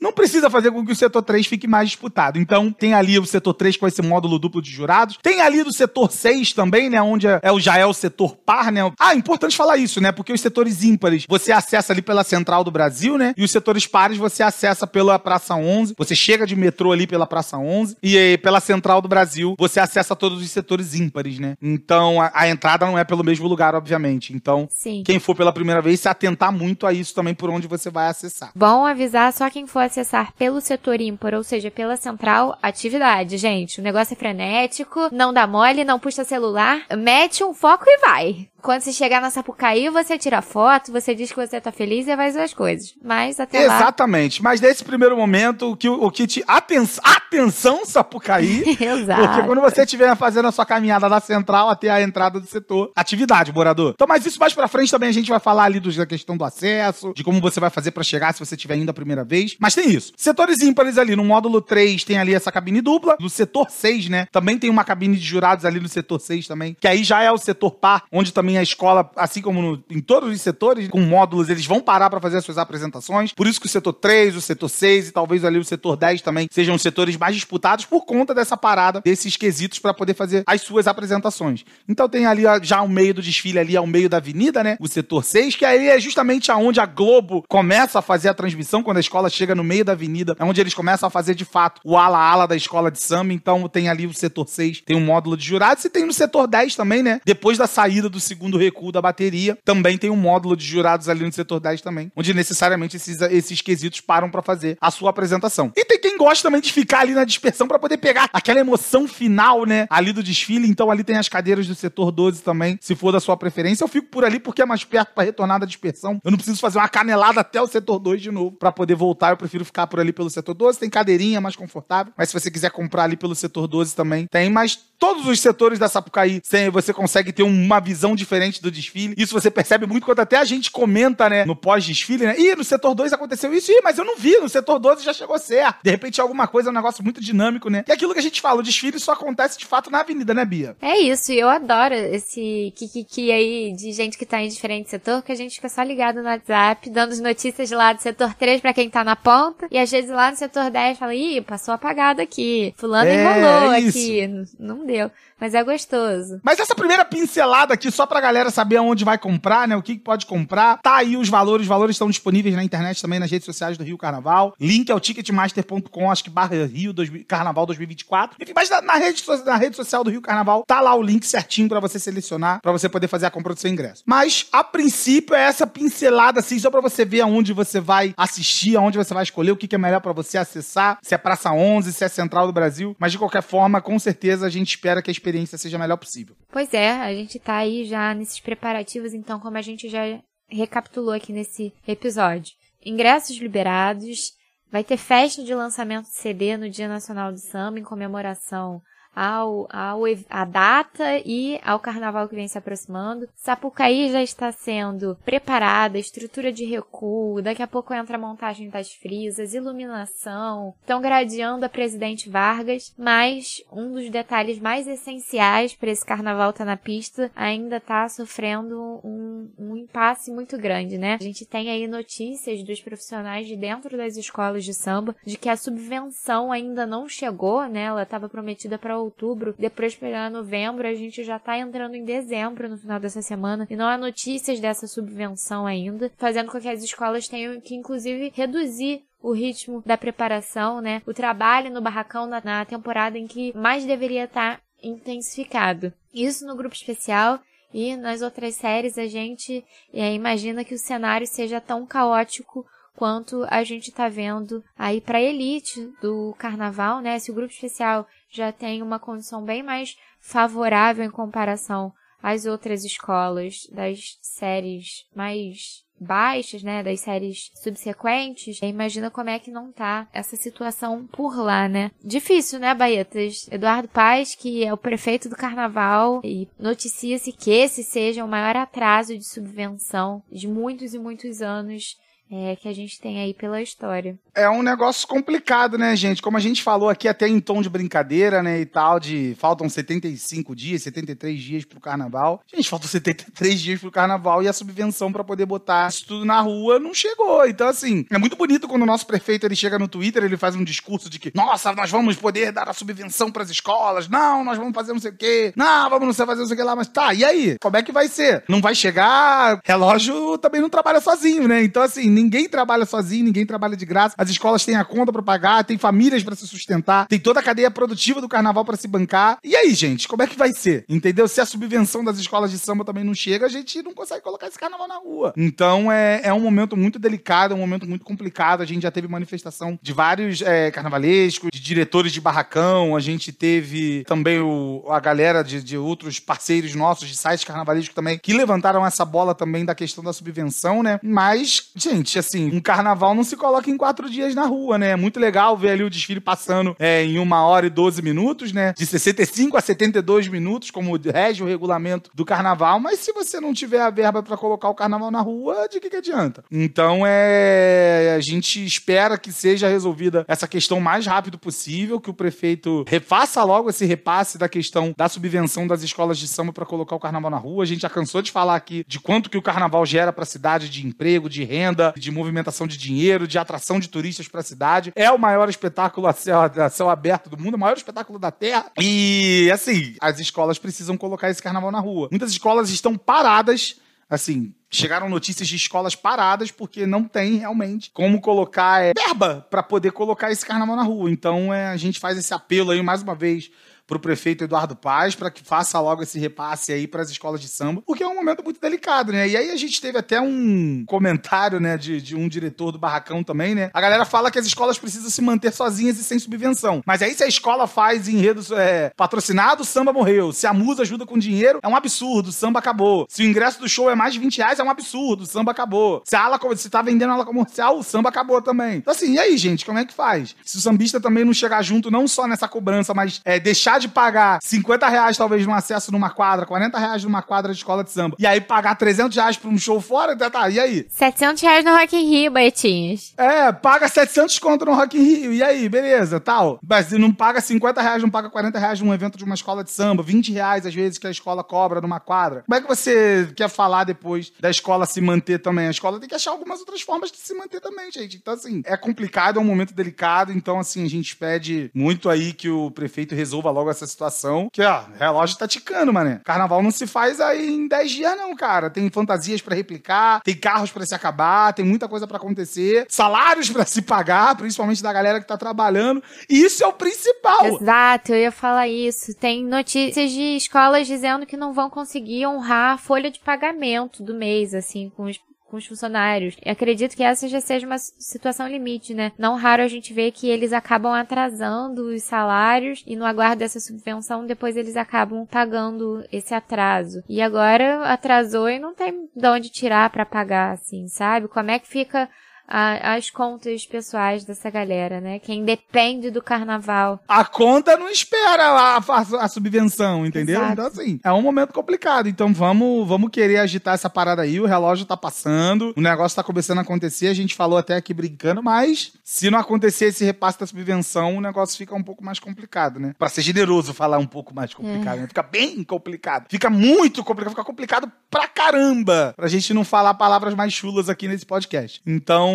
[0.02, 2.36] Não precisa fazer com que o setor 3 fique mais disputado.
[2.36, 5.16] Então, tem ali o setor 3 com esse módulo duplo de jurados.
[5.22, 7.00] Tem ali do setor 6 também, né?
[7.00, 8.80] Onde é, é, já é o setor par, né?
[8.98, 10.10] Ah, importante falar isso, né?
[10.10, 13.32] Porque os setores ímpares você acessa ali pela Central do Brasil, né?
[13.36, 15.94] E os setores pares você acessa pela Praça 11.
[15.96, 17.96] Você chega de metrô ali pela Praça 11.
[18.02, 21.54] E aí, pela Central do Brasil você acessa todos os setores ímpares, né?
[21.62, 24.34] Então, a, a entrada não é pelo mesmo lugar, obviamente.
[24.34, 25.04] Então, Sim.
[25.06, 28.08] quem for pela primeira vez, se atentar muito a isso também por onde você vai
[28.08, 28.50] acessar.
[28.56, 33.80] Bom avisar só quem for acessar pelo setor ímpar, ou seja, pela central, atividade, gente.
[33.80, 38.48] O negócio é frenético, não dá mole, não puxa celular, mete um foco e vai.
[38.62, 42.14] Quando você chegar na Sapucaí, você tira foto, você diz que você tá feliz e
[42.14, 42.94] vai fazer as coisas.
[43.02, 43.76] Mas até lá...
[43.76, 44.40] Exatamente.
[44.40, 46.44] Mas nesse primeiro momento, o que, o que te...
[46.46, 48.76] Aten atenção, Sapucaí!
[48.80, 49.20] Exato.
[49.20, 52.92] Porque quando você estiver fazendo a sua caminhada da central até a entrada do setor,
[52.94, 53.92] atividade, morador.
[53.94, 56.44] Então, mas isso mais pra frente também a gente vai falar ali da questão do
[56.44, 59.56] acesso, de como você vai fazer pra chegar se você estiver indo a primeira vez.
[59.58, 60.12] Mas tem isso.
[60.16, 63.16] Setores ímpares ali, no módulo 3 tem ali essa cabine dupla.
[63.20, 66.76] No setor 6, né, também tem uma cabine de jurados ali no setor 6 também,
[66.78, 70.00] que aí já é o setor par, onde também a escola, assim como no, em
[70.00, 73.32] todos os setores, com módulos, eles vão parar para fazer as suas apresentações.
[73.32, 76.22] Por isso que o setor 3, o setor 6 e talvez ali o setor 10
[76.22, 80.42] também sejam os setores mais disputados por conta dessa parada, desses quesitos para poder fazer
[80.46, 81.64] as suas apresentações.
[81.88, 84.76] Então tem ali já o meio do desfile ali ao meio da avenida, né?
[84.80, 88.82] O setor 6, que aí é justamente aonde a Globo começa a fazer a transmissão
[88.82, 91.44] quando a escola chega no meio da avenida, é onde eles começam a fazer de
[91.44, 93.32] fato o ala a ala da escola de samba.
[93.32, 96.46] Então tem ali o setor 6, tem um módulo de jurados e tem no setor
[96.46, 97.20] 10 também, né?
[97.24, 101.24] Depois da saída do segundo recuo da bateria, também tem um módulo de jurados ali
[101.24, 105.72] no setor 10 também, onde necessariamente esses, esses quesitos param para fazer a sua apresentação.
[105.76, 109.06] E tem quem gosta também de ficar ali na dispersão para poder pegar aquela emoção
[109.06, 109.86] final, né?
[109.88, 110.68] Ali do desfile.
[110.68, 113.84] Então ali tem as cadeiras do setor 12 também, se for da sua preferência.
[113.84, 116.20] Eu fico por ali porque é mais perto para retornar da dispersão.
[116.24, 119.30] Eu não preciso fazer uma canelada até o setor 2 de novo para poder voltar.
[119.30, 120.78] Eu prefiro ficar por ali pelo setor 12.
[120.78, 124.50] Tem cadeirinha mais confortável, mas se você quiser comprar ali pelo setor 12 também, tem.
[124.50, 126.40] Mas todos os setores da Sapucaí,
[126.72, 129.14] você consegue ter uma visão diferente do desfile.
[129.18, 132.38] Isso você percebe muito quando até a gente comenta, né, no pós-desfile, né?
[132.38, 135.12] Ih, no setor 2 aconteceu isso, ih, mas eu não vi, no setor 12 já
[135.12, 135.82] chegou certo.
[135.82, 137.84] De repente alguma coisa, é um negócio muito dinâmico, né?
[137.88, 140.44] E aquilo que a gente fala, o desfile só acontece de fato na avenida, né,
[140.44, 140.76] Bia?
[140.80, 145.22] É isso, e eu adoro esse kikiki aí de gente que tá em diferente setor,
[145.22, 148.60] que a gente fica só ligado no WhatsApp, dando as notícias lá do setor 3
[148.60, 151.74] pra quem tá na ponta, e às vezes lá no setor 10 fala, ih, passou
[151.74, 154.28] apagado aqui, fulano É, enrolou é aqui,
[154.58, 155.10] não deu.
[155.42, 156.40] Mas é gostoso.
[156.44, 159.74] Mas essa primeira pincelada aqui, só pra galera saber aonde vai comprar, né?
[159.74, 160.78] O que pode comprar.
[160.80, 161.62] Tá aí os valores.
[161.62, 164.54] Os valores estão disponíveis na internet também, nas redes sociais do Rio Carnaval.
[164.60, 168.36] Link é o ticketmaster.com, acho que barra Rio 2000 Carnaval 2024.
[168.40, 171.26] Enfim, mas na, na rede, na rede social do Rio Carnaval, tá lá o link
[171.26, 174.04] certinho pra você selecionar, pra você poder fazer a compra do seu ingresso.
[174.06, 178.76] Mas, a princípio, é essa pincelada, assim, só pra você ver aonde você vai assistir,
[178.76, 181.92] aonde você vai escolher o que, é melhor para você acessar, se é Praça 11,
[181.92, 185.10] se é Central do Brasil, mas de qualquer forma, com certeza a gente espera que
[185.10, 186.36] a experiência seja a melhor possível.
[186.52, 190.02] Pois é, a gente tá aí já nesses preparativos, então, como a gente já
[190.48, 192.52] recapitulou aqui nesse episódio.
[192.84, 194.32] Ingressos liberados,
[194.70, 198.82] vai ter festa de lançamento de CD no Dia Nacional do Samba em comemoração
[199.14, 203.28] ao, ao a data e ao carnaval que vem se aproximando.
[203.36, 208.92] Sapucaí já está sendo preparada, estrutura de recuo, daqui a pouco entra a montagem das
[208.92, 216.04] frisas, iluminação, estão gradeando a Presidente Vargas, mas um dos detalhes mais essenciais para esse
[216.04, 221.16] carnaval tá na pista ainda está sofrendo um, um impasse muito grande, né?
[221.20, 225.48] A gente tem aí notícias dos profissionais de dentro das escolas de samba de que
[225.48, 227.82] a subvenção ainda não chegou, né?
[227.84, 232.68] Ela estava prometida para outubro, depois pegar novembro, a gente já tá entrando em dezembro
[232.68, 236.82] no final dessa semana e não há notícias dessa subvenção ainda, fazendo com que as
[236.82, 241.00] escolas tenham que, inclusive, reduzir o ritmo da preparação, né?
[241.06, 245.92] O trabalho no barracão na, na temporada em que mais deveria estar tá intensificado.
[246.12, 247.40] Isso no grupo especial
[247.72, 253.46] e nas outras séries a gente é, imagina que o cenário seja tão caótico quanto
[253.48, 257.18] a gente está vendo aí para elite do carnaval, né?
[257.18, 262.84] Se o grupo especial já tem uma condição bem mais favorável em comparação às outras
[262.84, 270.08] escolas das séries mais baixas, né, das séries subsequentes, imagina como é que não tá
[270.12, 271.92] essa situação por lá, né?
[272.02, 273.48] Difícil, né, Baetas?
[273.50, 278.56] Eduardo Paz, que é o prefeito do carnaval, e noticia-se que esse seja o maior
[278.56, 281.96] atraso de subvenção de muitos e muitos anos
[282.32, 284.18] é, que a gente tem aí pela história.
[284.34, 286.22] É um negócio complicado, né, gente?
[286.22, 289.68] Como a gente falou aqui até em tom de brincadeira, né, e tal, de faltam
[289.68, 292.42] 75 dias, 73 dias pro carnaval.
[292.52, 296.40] Gente, faltam 73 dias pro carnaval e a subvenção para poder botar isso tudo na
[296.40, 297.46] rua não chegou.
[297.46, 300.56] Então, assim, é muito bonito quando o nosso prefeito ele chega no Twitter, ele faz
[300.56, 304.08] um discurso de que, nossa, nós vamos poder dar a subvenção para as escolas.
[304.08, 305.52] Não, nós vamos fazer não sei o quê.
[305.54, 307.56] Não, vamos não sei fazer não sei o que lá, mas tá, e aí?
[307.60, 308.44] Como é que vai ser?
[308.48, 309.60] Não vai chegar?
[309.64, 311.62] Relógio também não trabalha sozinho, né?
[311.62, 314.14] Então, assim, ninguém trabalha sozinho, ninguém trabalha de graça.
[314.16, 317.42] As escolas têm a conta para pagar, tem famílias para se sustentar, tem toda a
[317.42, 319.38] cadeia produtiva do carnaval para se bancar.
[319.42, 320.84] E aí, gente, como é que vai ser?
[320.88, 321.26] Entendeu?
[321.28, 324.48] Se a subvenção das escolas de samba também não chega, a gente não consegue colocar
[324.48, 325.32] esse carnaval na rua.
[325.36, 328.62] Então é, é um momento muito delicado, é um momento muito complicado.
[328.62, 333.32] A gente já teve manifestação de vários é, carnavalescos, de diretores de barracão, a gente
[333.32, 338.32] teve também o, a galera de, de outros parceiros nossos de sites carnavalescos também que
[338.32, 340.98] levantaram essa bola também da questão da subvenção, né?
[341.02, 344.90] Mas, gente, assim, um carnaval não se coloca em quatro dias na rua, né?
[344.90, 348.52] É muito legal ver ali o desfile passando é, em uma hora e 12 minutos,
[348.52, 348.72] né?
[348.76, 353.52] De 65 a 72 minutos, como rege o regulamento do carnaval, mas se você não
[353.52, 356.44] tiver a verba para colocar o carnaval na rua, de que, que adianta?
[356.50, 358.14] Então é.
[358.16, 362.84] A gente espera que seja resolvida essa questão o mais rápido possível, que o prefeito
[362.86, 367.00] refaça logo esse repasse da questão da subvenção das escolas de samba para colocar o
[367.00, 367.64] carnaval na rua.
[367.64, 370.26] A gente já cansou de falar aqui de quanto que o carnaval gera para a
[370.26, 374.44] cidade de emprego, de renda, de movimentação de dinheiro, de atração de turistas para a
[374.44, 374.92] cidade.
[374.94, 378.30] É o maior espetáculo a céu, a céu aberto do mundo, o maior espetáculo da
[378.30, 378.70] Terra.
[378.80, 382.08] E, assim, as escolas precisam colocar esse carnaval na rua.
[382.10, 383.76] Muitas escolas estão paradas,
[384.08, 389.62] assim, chegaram notícias de escolas paradas porque não tem realmente como colocar é, verba para
[389.62, 391.10] poder colocar esse carnaval na rua.
[391.10, 393.50] Então é, a gente faz esse apelo aí mais uma vez
[393.86, 397.40] para o prefeito Eduardo Paz para que faça logo esse repasse aí para as escolas
[397.40, 399.28] de samba, porque é um momento muito delicado, né?
[399.28, 403.22] E aí a gente teve até um comentário, né, de, de um diretor do Barracão
[403.22, 403.70] também, né?
[403.74, 406.82] A galera fala que as escolas precisam se manter sozinhas e sem subvenção.
[406.86, 410.32] Mas aí se a escola faz enredo é, patrocinado, o samba morreu.
[410.32, 413.06] Se a musa ajuda com dinheiro, é um absurdo, o samba acabou.
[413.08, 415.50] Se o ingresso do show é mais de 20 reais, é um absurdo, o samba
[415.50, 416.02] acabou.
[416.04, 418.76] Se a ala, se tá vendendo ala comercial, o samba acabou também.
[418.76, 420.34] Então assim, e aí, gente, como é que faz?
[420.44, 423.88] Se o sambista também não chegar junto, não só nessa cobrança, mas é, deixar de
[423.88, 427.90] pagar 50 reais, talvez, no acesso numa quadra, 40 reais numa quadra de escola de
[427.90, 430.86] samba, e aí pagar 300 reais pra um show fora, tá, tá, e aí?
[430.88, 433.14] 700 reais no Rock in Rio, Baetinhos.
[433.16, 436.58] É, paga 700 conto no Rock in Rio, e aí, beleza, tal.
[436.66, 439.70] Mas não paga 50 reais, não paga 40 reais num evento de uma escola de
[439.70, 442.42] samba, 20 reais às vezes que a escola cobra numa quadra.
[442.46, 445.66] Como é que você quer falar depois da escola se manter também?
[445.66, 448.16] A escola tem que achar algumas outras formas de se manter também, gente.
[448.16, 452.32] Então, assim, é complicado, é um momento delicado, então, assim, a gente pede muito aí
[452.32, 454.48] que o prefeito resolva logo essa situação.
[454.52, 456.20] Que, ó, relógio tá ticando, mané.
[456.24, 458.70] Carnaval não se faz aí em 10 dias, não, cara.
[458.70, 463.50] Tem fantasias para replicar, tem carros para se acabar, tem muita coisa para acontecer, salários
[463.50, 466.02] para se pagar, principalmente da galera que tá trabalhando.
[466.28, 467.46] E isso é o principal.
[467.46, 469.14] Exato, eu ia falar isso.
[469.14, 474.14] Tem notícias de escolas dizendo que não vão conseguir honrar a folha de pagamento do
[474.14, 475.18] mês, assim, com os
[475.52, 476.34] com os funcionários.
[476.42, 479.12] E acredito que essa já seja uma situação limite, né?
[479.18, 483.60] Não raro a gente vê que eles acabam atrasando os salários e no aguardo dessa
[483.60, 487.04] subvenção depois eles acabam pagando esse atraso.
[487.06, 491.28] E agora atrasou e não tem de onde tirar para pagar, assim, sabe?
[491.28, 492.08] Como é que fica
[492.46, 495.18] a, as contas pessoais dessa galera, né?
[495.18, 497.00] Quem depende do carnaval.
[497.08, 500.40] A conta não espera a, a, a subvenção, entendeu?
[500.40, 500.52] Exato.
[500.52, 502.08] Então, assim, é um momento complicado.
[502.08, 504.40] Então, vamos, vamos querer agitar essa parada aí.
[504.40, 507.08] O relógio tá passando, o negócio tá começando a acontecer.
[507.08, 511.20] A gente falou até aqui brincando, mas se não acontecer esse repasse da subvenção, o
[511.20, 512.94] negócio fica um pouco mais complicado, né?
[512.98, 515.06] Pra ser generoso falar um pouco mais complicado, né?
[515.06, 516.26] Fica bem complicado.
[516.28, 519.14] Fica muito complicado, fica complicado pra caramba.
[519.16, 521.80] Pra gente não falar palavras mais chulas aqui nesse podcast.
[521.86, 522.31] Então,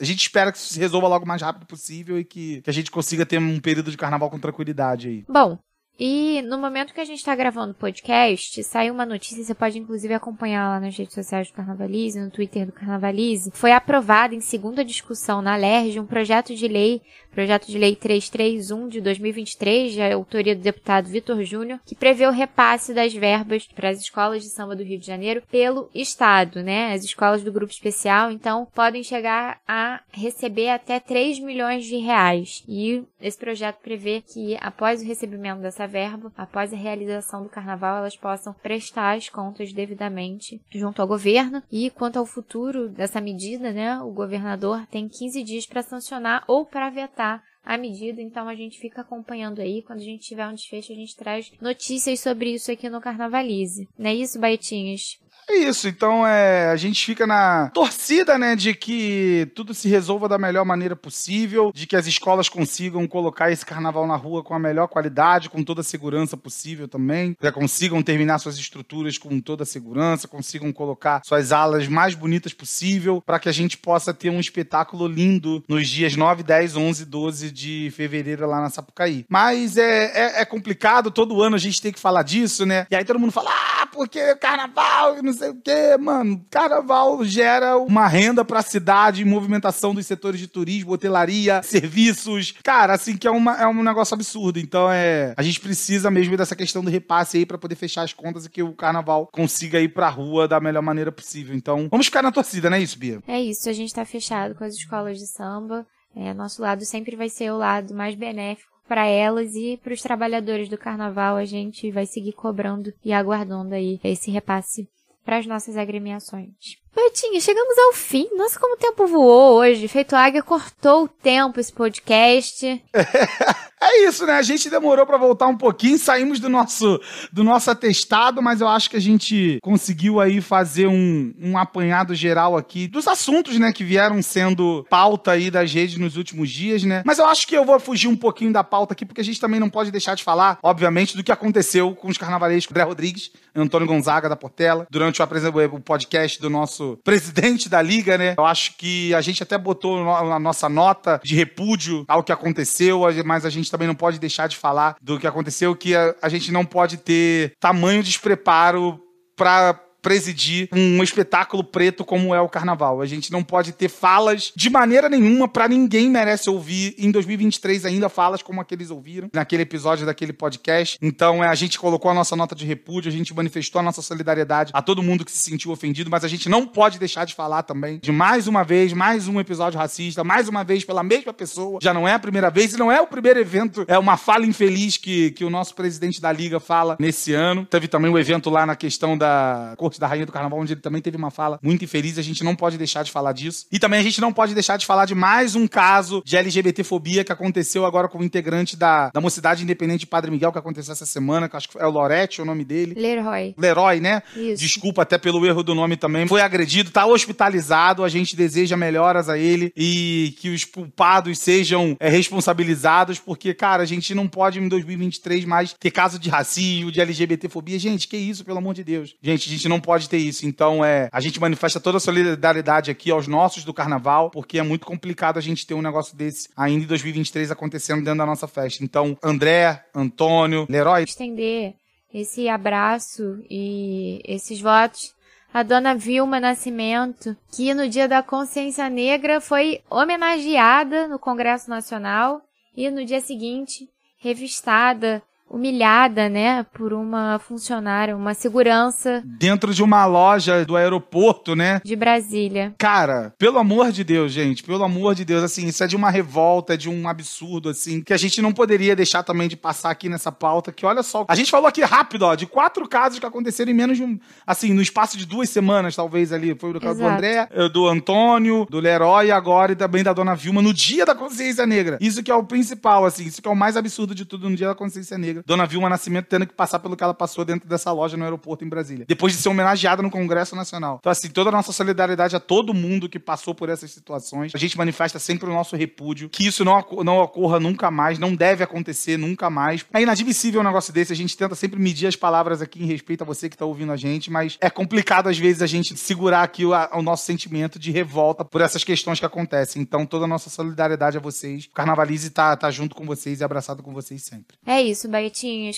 [0.00, 2.70] a gente espera que isso se resolva logo o mais rápido possível e que, que
[2.70, 5.24] a gente consiga ter um período de carnaval com tranquilidade aí.
[5.28, 5.58] Bom,
[5.98, 9.78] e no momento que a gente está gravando o podcast, saiu uma notícia, você pode
[9.78, 13.50] inclusive acompanhar lá nas redes sociais do Carnavalize, no Twitter do Carnavalize.
[13.54, 18.88] Foi aprovado em segunda discussão na LERJ um projeto de lei, projeto de lei 331
[18.88, 23.90] de 2023, de autoria do deputado Vitor Júnior, que prevê o repasse das verbas para
[23.90, 26.92] as escolas de samba do Rio de Janeiro pelo Estado, né?
[26.92, 32.62] As escolas do grupo especial, então, podem chegar a receber até 3 milhões de reais.
[32.68, 37.98] E esse projeto prevê que após o recebimento dessa verba, após a realização do carnaval,
[37.98, 41.62] elas possam prestar as contas devidamente junto ao governo.
[41.70, 46.64] E quanto ao futuro dessa medida, né, o governador tem 15 dias para sancionar ou
[46.64, 49.82] para vetar a medida, então a gente fica acompanhando aí.
[49.82, 53.88] Quando a gente tiver um desfecho, a gente traz notícias sobre isso aqui no Carnavalize.
[53.96, 55.20] Não é isso, Baetinhas?
[55.52, 60.26] É isso, então é, a gente fica na torcida, né, de que tudo se resolva
[60.26, 64.54] da melhor maneira possível, de que as escolas consigam colocar esse carnaval na rua com
[64.54, 69.38] a melhor qualidade, com toda a segurança possível também, que consigam terminar suas estruturas com
[69.40, 74.14] toda a segurança, consigam colocar suas alas mais bonitas possível, para que a gente possa
[74.14, 79.26] ter um espetáculo lindo nos dias 9, 10, 11, 12 de fevereiro lá na Sapucaí.
[79.28, 82.86] Mas é, é, é complicado, todo ano a gente tem que falar disso, né?
[82.90, 86.44] E aí todo mundo fala, ah, porque carnaval, não sei o quê, mano.
[86.50, 92.52] Carnaval gera uma renda pra cidade, movimentação dos setores de turismo, hotelaria, serviços.
[92.62, 94.58] Cara, assim, que é, uma, é um negócio absurdo.
[94.58, 95.34] Então, é.
[95.36, 98.50] A gente precisa mesmo dessa questão do repasse aí pra poder fechar as contas e
[98.50, 101.54] que o carnaval consiga ir pra rua da melhor maneira possível.
[101.54, 103.22] Então, vamos ficar na torcida, não é isso, Bia?
[103.26, 105.86] É isso, a gente tá fechado com as escolas de samba.
[106.14, 110.02] É, nosso lado sempre vai ser o lado mais benéfico para elas e para os
[110.02, 111.36] trabalhadores do carnaval.
[111.36, 114.86] A gente vai seguir cobrando e aguardando aí esse repasse
[115.24, 116.78] para as nossas agremiações.
[116.94, 118.28] Betinho, chegamos ao fim.
[118.36, 119.88] Nossa, como o tempo voou hoje.
[119.88, 122.82] Feito Águia cortou o tempo esse podcast.
[123.84, 124.34] É isso, né?
[124.34, 127.00] A gente demorou pra voltar um pouquinho, saímos do nosso,
[127.32, 132.14] do nosso atestado, mas eu acho que a gente conseguiu aí fazer um, um apanhado
[132.14, 136.84] geral aqui dos assuntos, né, que vieram sendo pauta aí das redes nos últimos dias,
[136.84, 137.02] né?
[137.04, 139.40] Mas eu acho que eu vou fugir um pouquinho da pauta aqui, porque a gente
[139.40, 143.32] também não pode deixar de falar, obviamente, do que aconteceu com os carnavalescos André Rodrigues,
[143.52, 148.34] Antônio Gonzaga da Portela, durante o, o podcast do nosso presidente da liga, né?
[148.38, 152.32] Eu acho que a gente até botou no- a nossa nota de repúdio ao que
[152.32, 156.14] aconteceu, mas a gente também não pode deixar de falar do que aconteceu, que a,
[156.22, 158.98] a gente não pode ter tamanho despreparo
[159.36, 163.00] pra presidir um espetáculo preto como é o carnaval.
[163.00, 167.86] A gente não pode ter falas de maneira nenhuma pra ninguém merece ouvir em 2023
[167.86, 170.98] ainda falas como aqueles ouviram naquele episódio daquele podcast.
[171.00, 174.02] Então é, a gente colocou a nossa nota de repúdio, a gente manifestou a nossa
[174.02, 177.34] solidariedade a todo mundo que se sentiu ofendido, mas a gente não pode deixar de
[177.34, 181.32] falar também de mais uma vez, mais um episódio racista, mais uma vez pela mesma
[181.32, 181.78] pessoa.
[181.80, 184.44] Já não é a primeira vez e não é o primeiro evento, é uma fala
[184.44, 187.64] infeliz que, que o nosso presidente da liga fala nesse ano.
[187.66, 191.00] Teve também o evento lá na questão da Da Rainha do Carnaval, onde ele também
[191.00, 192.18] teve uma fala muito infeliz.
[192.18, 193.66] A gente não pode deixar de falar disso.
[193.70, 197.24] E também a gente não pode deixar de falar de mais um caso de LGBTfobia
[197.24, 200.92] que aconteceu agora com o integrante da, da Mocidade Independente de Padre Miguel, que aconteceu
[200.92, 202.94] essa semana, que acho que é o Lorete, o nome dele.
[202.94, 203.54] Leroy.
[203.56, 204.22] Leroy, né?
[204.36, 204.62] Isso.
[204.62, 206.26] Desculpa até pelo erro do nome também.
[206.26, 208.04] Foi agredido, tá hospitalizado.
[208.04, 213.82] A gente deseja melhoras a ele e que os culpados sejam é, responsabilizados, porque, cara,
[213.82, 217.78] a gente não pode em 2023 mais ter caso de racismo, de LGBTfobia.
[217.78, 219.14] Gente, que isso, pelo amor de Deus.
[219.22, 220.46] Gente, a gente não pode ter isso.
[220.46, 224.62] Então, é, a gente manifesta toda a solidariedade aqui aos nossos do carnaval, porque é
[224.62, 228.46] muito complicado a gente ter um negócio desse ainda em 2023 acontecendo dentro da nossa
[228.46, 228.84] festa.
[228.84, 231.74] Então, André, Antônio, Leroy, Estender
[232.12, 235.14] esse abraço e esses votos
[235.52, 242.42] à dona Vilma Nascimento, que no dia da consciência negra foi homenageada no Congresso Nacional
[242.76, 245.22] e no dia seguinte revistada
[245.52, 251.80] humilhada, né, por uma funcionária, uma segurança Dentro de uma loja do aeroporto, né?
[251.84, 252.74] de Brasília.
[252.78, 256.10] Cara, pelo amor de Deus, gente, pelo amor de Deus, assim, isso é de uma
[256.10, 259.90] revolta, é de um absurdo, assim, que a gente não poderia deixar também de passar
[259.90, 263.18] aqui nessa pauta, que olha só, a gente falou aqui rápido, ó, de quatro casos
[263.18, 266.70] que aconteceram em menos de um, assim, no espaço de duas semanas, talvez, ali, foi
[266.70, 267.14] o caso do Exato.
[267.14, 271.14] André, eh, do Antônio, do Leroy, agora e também da Dona Vilma, no dia da
[271.14, 271.98] consciência negra.
[272.00, 274.56] Isso que é o principal, assim, isso que é o mais absurdo de tudo no
[274.56, 275.41] dia da consciência negra.
[275.46, 278.64] Dona Vilma Nascimento tendo que passar pelo que ela passou dentro dessa loja no aeroporto
[278.64, 279.04] em Brasília.
[279.08, 280.98] Depois de ser homenageada no Congresso Nacional.
[281.00, 284.52] Então, assim, toda a nossa solidariedade a todo mundo que passou por essas situações.
[284.54, 288.34] A gente manifesta sempre o nosso repúdio, que isso não, não ocorra nunca mais, não
[288.34, 289.84] deve acontecer nunca mais.
[289.92, 293.22] É inadmissível um negócio desse, a gente tenta sempre medir as palavras aqui em respeito
[293.22, 296.42] a você que tá ouvindo a gente, mas é complicado às vezes a gente segurar
[296.42, 299.80] aqui o, a- o nosso sentimento de revolta por essas questões que acontecem.
[299.82, 301.64] Então, toda a nossa solidariedade a vocês.
[301.66, 304.56] O Carnavalize tá, tá junto com vocês e abraçado com vocês sempre.
[304.66, 305.08] É isso,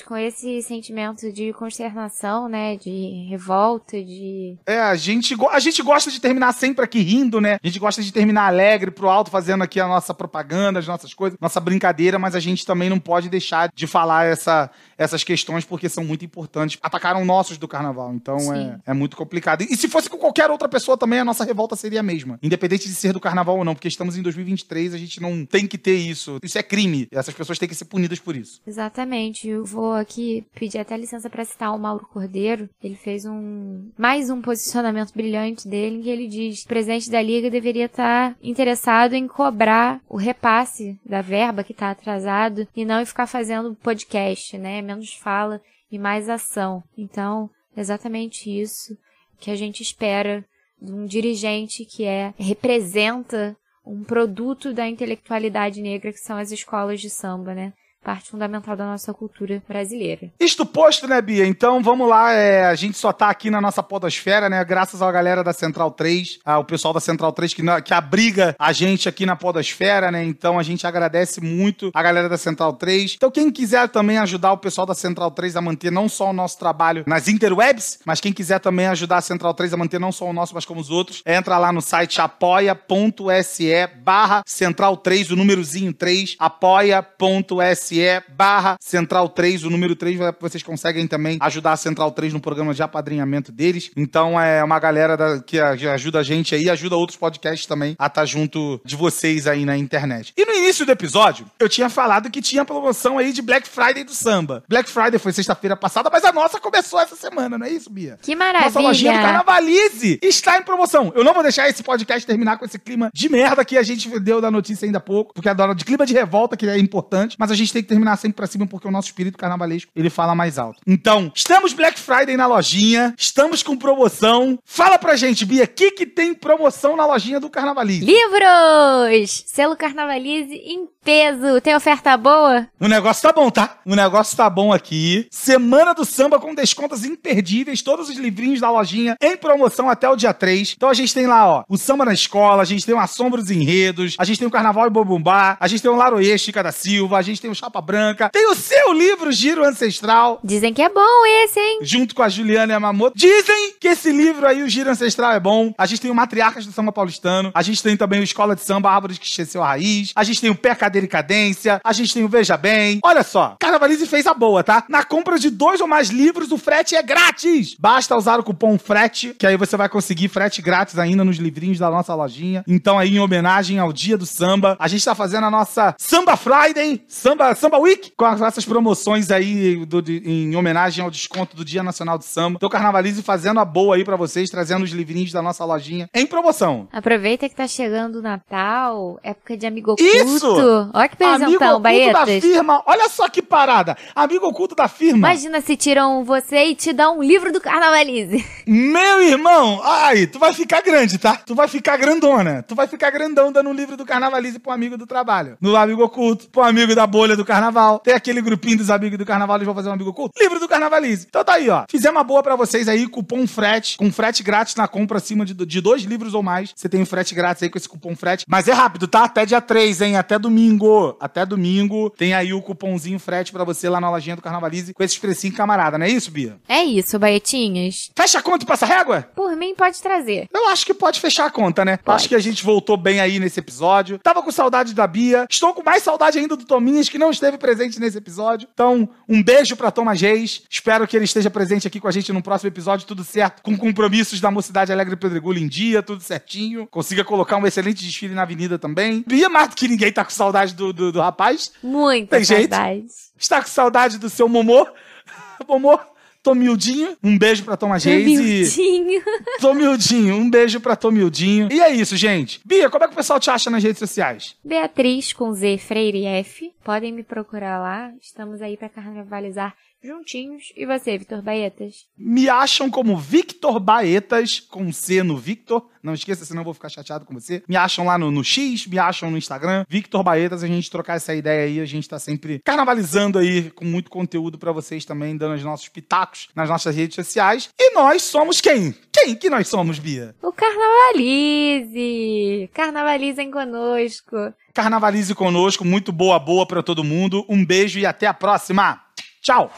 [0.07, 4.57] Com esse sentimento de consternação, né, de revolta, de...
[4.67, 7.59] É, a gente, a gente gosta de terminar sempre aqui rindo, né?
[7.63, 11.15] A gente gosta de terminar alegre pro alto, fazendo aqui a nossa propaganda, as nossas
[11.15, 15.65] coisas, nossa brincadeira, mas a gente também não pode deixar de falar essa, essas questões
[15.65, 16.79] porque são muito importantes.
[16.83, 18.55] Atacaram nossos do carnaval, então Sim.
[18.87, 19.63] é, é muito complicado.
[19.63, 22.39] E, e se fosse com qualquer outra pessoa também, a nossa revolta seria a mesma.
[22.43, 25.67] Independente de ser do carnaval ou não, porque estamos em 2023, a gente não tem
[25.67, 26.39] que ter isso.
[26.43, 27.09] Isso é crime.
[27.11, 28.61] Essas pessoas têm que ser punidas por isso.
[28.67, 32.69] Exatamente, eu vou aqui pedir até licença para citar o Mauro Cordeiro.
[32.83, 37.11] Ele fez um mais um posicionamento brilhante dele em que ele diz: que o presidente
[37.11, 42.85] da liga deveria estar interessado em cobrar o repasse da verba que está atrasado e
[42.85, 44.81] não em ficar fazendo podcast, né?
[44.81, 45.61] Menos fala
[45.91, 46.83] e mais ação.
[46.97, 48.97] Então, exatamente isso
[49.39, 50.45] que a gente espera
[50.81, 53.57] de um dirigente que é representa
[53.87, 57.73] um produto da intelectualidade negra que são as escolas de samba, né?
[58.05, 60.31] Parte fundamental da nossa cultura brasileira.
[60.39, 61.47] Isto posto, né, Bia?
[61.47, 62.35] Então vamos lá.
[62.35, 64.63] é, a gente só tá aqui na nossa podosfera, né?
[64.63, 68.75] Graças à galera da Central 3, ao pessoal da Central 3 que, que abriga a
[68.75, 70.23] gente aqui na podosfera, né?
[70.23, 73.15] Então a gente agradece muito a galera da Central 3.
[73.17, 76.35] Então quem quiser também ajudar o pessoal da Central 3 a manter não só o
[76.35, 80.13] nosso trabalho nas interwebs, mas quem quiser também ajudar a Central 3 a manter não
[80.13, 85.31] só o nosso, mas como os outros, entra lá no site apoia.se barra Central 3,
[85.31, 87.94] o númerozinho 3, apoia.se
[88.37, 92.75] barra Central 3, o número 3, vocês conseguem também ajudar a Central 3 no programa
[92.75, 93.91] de apadrinhamento deles.
[93.97, 97.95] Então é uma galera da- que a- ajuda a gente aí, ajuda outros podcasts também
[97.99, 100.33] a estar junto de vocês aí na internet.
[100.37, 104.05] E no início do episódio, eu tinha falado que tinha promoção aí de Black Friday
[104.05, 104.63] do samba.
[104.69, 108.19] Black Friday foi sexta-feira passada, mas a nossa começou essa semana, não é isso, Bia?
[108.23, 109.45] Que Nossa lojinha do maravilha!
[109.45, 111.13] Carnavalize está em promoção.
[111.15, 114.09] Eu não vou deixar esse podcast terminar com esse clima de merda que a gente
[114.21, 116.67] deu da notícia ainda há pouco, porque é da hora de clima de revolta, que
[116.67, 119.91] é importante, mas a gente tem terminar sempre pra cima, porque o nosso espírito carnavalesco,
[119.95, 120.81] ele fala mais alto.
[120.87, 124.59] Então, estamos Black Friday na lojinha, estamos com promoção.
[124.65, 128.05] Fala pra gente, Bia, o que que tem promoção na lojinha do Carnavalize?
[128.05, 129.45] Livros!
[129.47, 131.61] Selo Carnavalize em peso.
[131.61, 132.67] Tem oferta boa?
[132.81, 133.79] O negócio tá bom, tá?
[133.85, 135.27] O negócio tá bom aqui.
[135.31, 137.83] Semana do samba com descontos imperdíveis.
[137.83, 140.75] Todos os livrinhos da lojinha em promoção até o dia 3.
[140.77, 143.41] Então a gente tem lá, ó, o samba na escola, a gente tem o Assombro
[143.43, 146.63] dos Enredos, a gente tem o Carnaval e Bobumbá, a gente tem o Laroê Chica
[146.63, 150.41] da Silva, a gente tem o Chapa Branca, tem o seu livro Giro Ancestral.
[150.43, 151.81] Dizem que é bom esse, hein?
[151.83, 153.17] Junto com a Juliana Yamamoto.
[153.17, 155.75] Dizem que esse livro aí, o Giro Ancestral, é bom.
[155.77, 157.51] A gente tem o Matriarcas do Samba Paulistano.
[157.55, 160.13] A gente tem também o Escola de Samba Árvores que Esqueceu a Raiz.
[160.15, 161.81] A gente tem o Pé, e Cadência.
[161.83, 163.01] A gente tem o Veja Bem.
[163.03, 164.85] Olha só, Carnavalize fez a boa, tá?
[164.89, 167.75] Na compra de dois ou mais livros, o frete é grátis.
[167.79, 171.79] Basta usar o cupom FRETE, que aí você vai conseguir frete grátis ainda nos livrinhos
[171.79, 172.63] da nossa lojinha.
[172.69, 176.37] Então aí, em homenagem ao Dia do Samba, a gente tá fazendo a nossa Samba
[176.37, 181.57] Friday, Samba, Samba Week, com as- essas promoções aí do- de- em homenagem ao desconto
[181.57, 182.57] do Dia Nacional do Samba.
[182.57, 186.27] Então Carnavalize fazendo a boa aí pra vocês, trazendo os livrinhos da nossa lojinha em
[186.27, 186.89] promoção.
[186.93, 190.13] Aproveita que tá chegando o Natal, época de amigo oculto.
[190.17, 190.84] Isso!
[190.93, 191.89] Olha que Amigo presentão, oculto da
[192.23, 192.43] Baetas.
[192.43, 193.97] firma, olha só que parada.
[194.15, 195.19] Amigo oculto da firma.
[195.19, 198.45] Imagina se tiram você e te dão um livro do Carnavalize.
[198.67, 201.37] Meu irmão, ai, tu vai ficar grande, tá?
[201.37, 202.63] Tu vai ficar grandona.
[202.63, 205.57] Tu vai ficar grandão dando um livro do Carnavalize pro amigo do trabalho.
[205.61, 207.99] No amigo oculto, pro amigo da bolha do carnaval.
[208.01, 210.35] Tem aquele grupinho dos amigos do carnaval, eles vão fazer um amigo oculto.
[210.41, 211.27] Livro do Carnavalize.
[211.29, 211.85] Então tá aí, ó.
[211.89, 215.55] Fizemos uma boa pra vocês aí, cupom frete, com frete grátis na compra acima de,
[215.55, 216.73] de dois livros ou mais.
[216.75, 218.45] Você tem um frete grátis aí com esse cupom frete.
[218.49, 219.25] Mas é rápido, tá?
[219.25, 220.17] Até dia 3, hein?
[220.17, 220.74] Até domingo.
[220.77, 221.17] Domingo.
[221.21, 225.03] Até domingo tem aí o cupomzinho frete pra você lá na lojinha do Carnavalize com
[225.03, 226.57] esse precinho camarada, não é isso, Bia?
[226.69, 228.11] É isso, baetinhas.
[228.17, 229.29] Fecha a conta e passa régua?
[229.35, 230.49] Por mim, pode trazer.
[230.53, 231.99] Eu acho que pode fechar a conta, né?
[232.05, 234.19] Eu Acho que a gente voltou bem aí nesse episódio.
[234.19, 235.47] Tava com saudade da Bia.
[235.51, 238.69] Estou com mais saudade ainda do Tominhas, que não esteve presente nesse episódio.
[238.73, 240.63] Então, um beijo pra Thomas Reis.
[240.71, 243.63] Espero que ele esteja presente aqui com a gente no próximo episódio, tudo certo.
[243.63, 246.87] Com compromissos da Mocidade Alegre Pedregulho em dia, tudo certinho.
[246.87, 249.25] Consiga colocar um excelente desfile na avenida também.
[249.27, 251.73] Bia, mais do que ninguém tá com saudade do, do, do rapaz.
[251.83, 253.07] Muita Tem saudade.
[253.39, 254.87] Está com saudade do seu Momô.
[255.69, 255.99] Momô,
[256.45, 257.17] Tomildinho.
[257.23, 259.25] Um beijo pra Thomas Reis e...
[259.61, 261.69] Tomildinho, um beijo pra Tomildinho.
[261.73, 262.61] E é isso, gente.
[262.65, 264.55] Bia, como é que o pessoal te acha nas redes sociais?
[264.63, 266.71] Beatriz com Z Freire F.
[266.85, 268.13] Podem me procurar lá.
[268.21, 269.75] Estamos aí pra carnavalizar
[270.05, 270.73] juntinhos.
[270.77, 272.07] E você, Vitor Baetas?
[272.17, 275.89] Me acham como Victor Baetas, com C no Victor.
[276.03, 277.63] Não esqueça, senão eu vou ficar chateado com você.
[277.67, 279.87] Me acham lá no, no X, me acham no Instagram.
[279.89, 281.81] Victor Baetas, a gente trocar essa ideia aí.
[281.81, 285.89] A gente tá sempre carnavalizando aí, com muito conteúdo pra vocês também, dando os nossos
[285.89, 287.71] pitacos nas nossas redes sociais.
[287.79, 288.95] E nós somos quem?
[289.11, 290.35] Quem que nós somos, Bia?
[290.43, 292.69] O Carnavalize!
[292.75, 294.37] Carnavalizem conosco.
[294.75, 297.47] Carnavalize conosco, muito boa boa pra todo mundo.
[297.49, 299.01] Um beijo e até a próxima.
[299.45, 299.69] Tchau!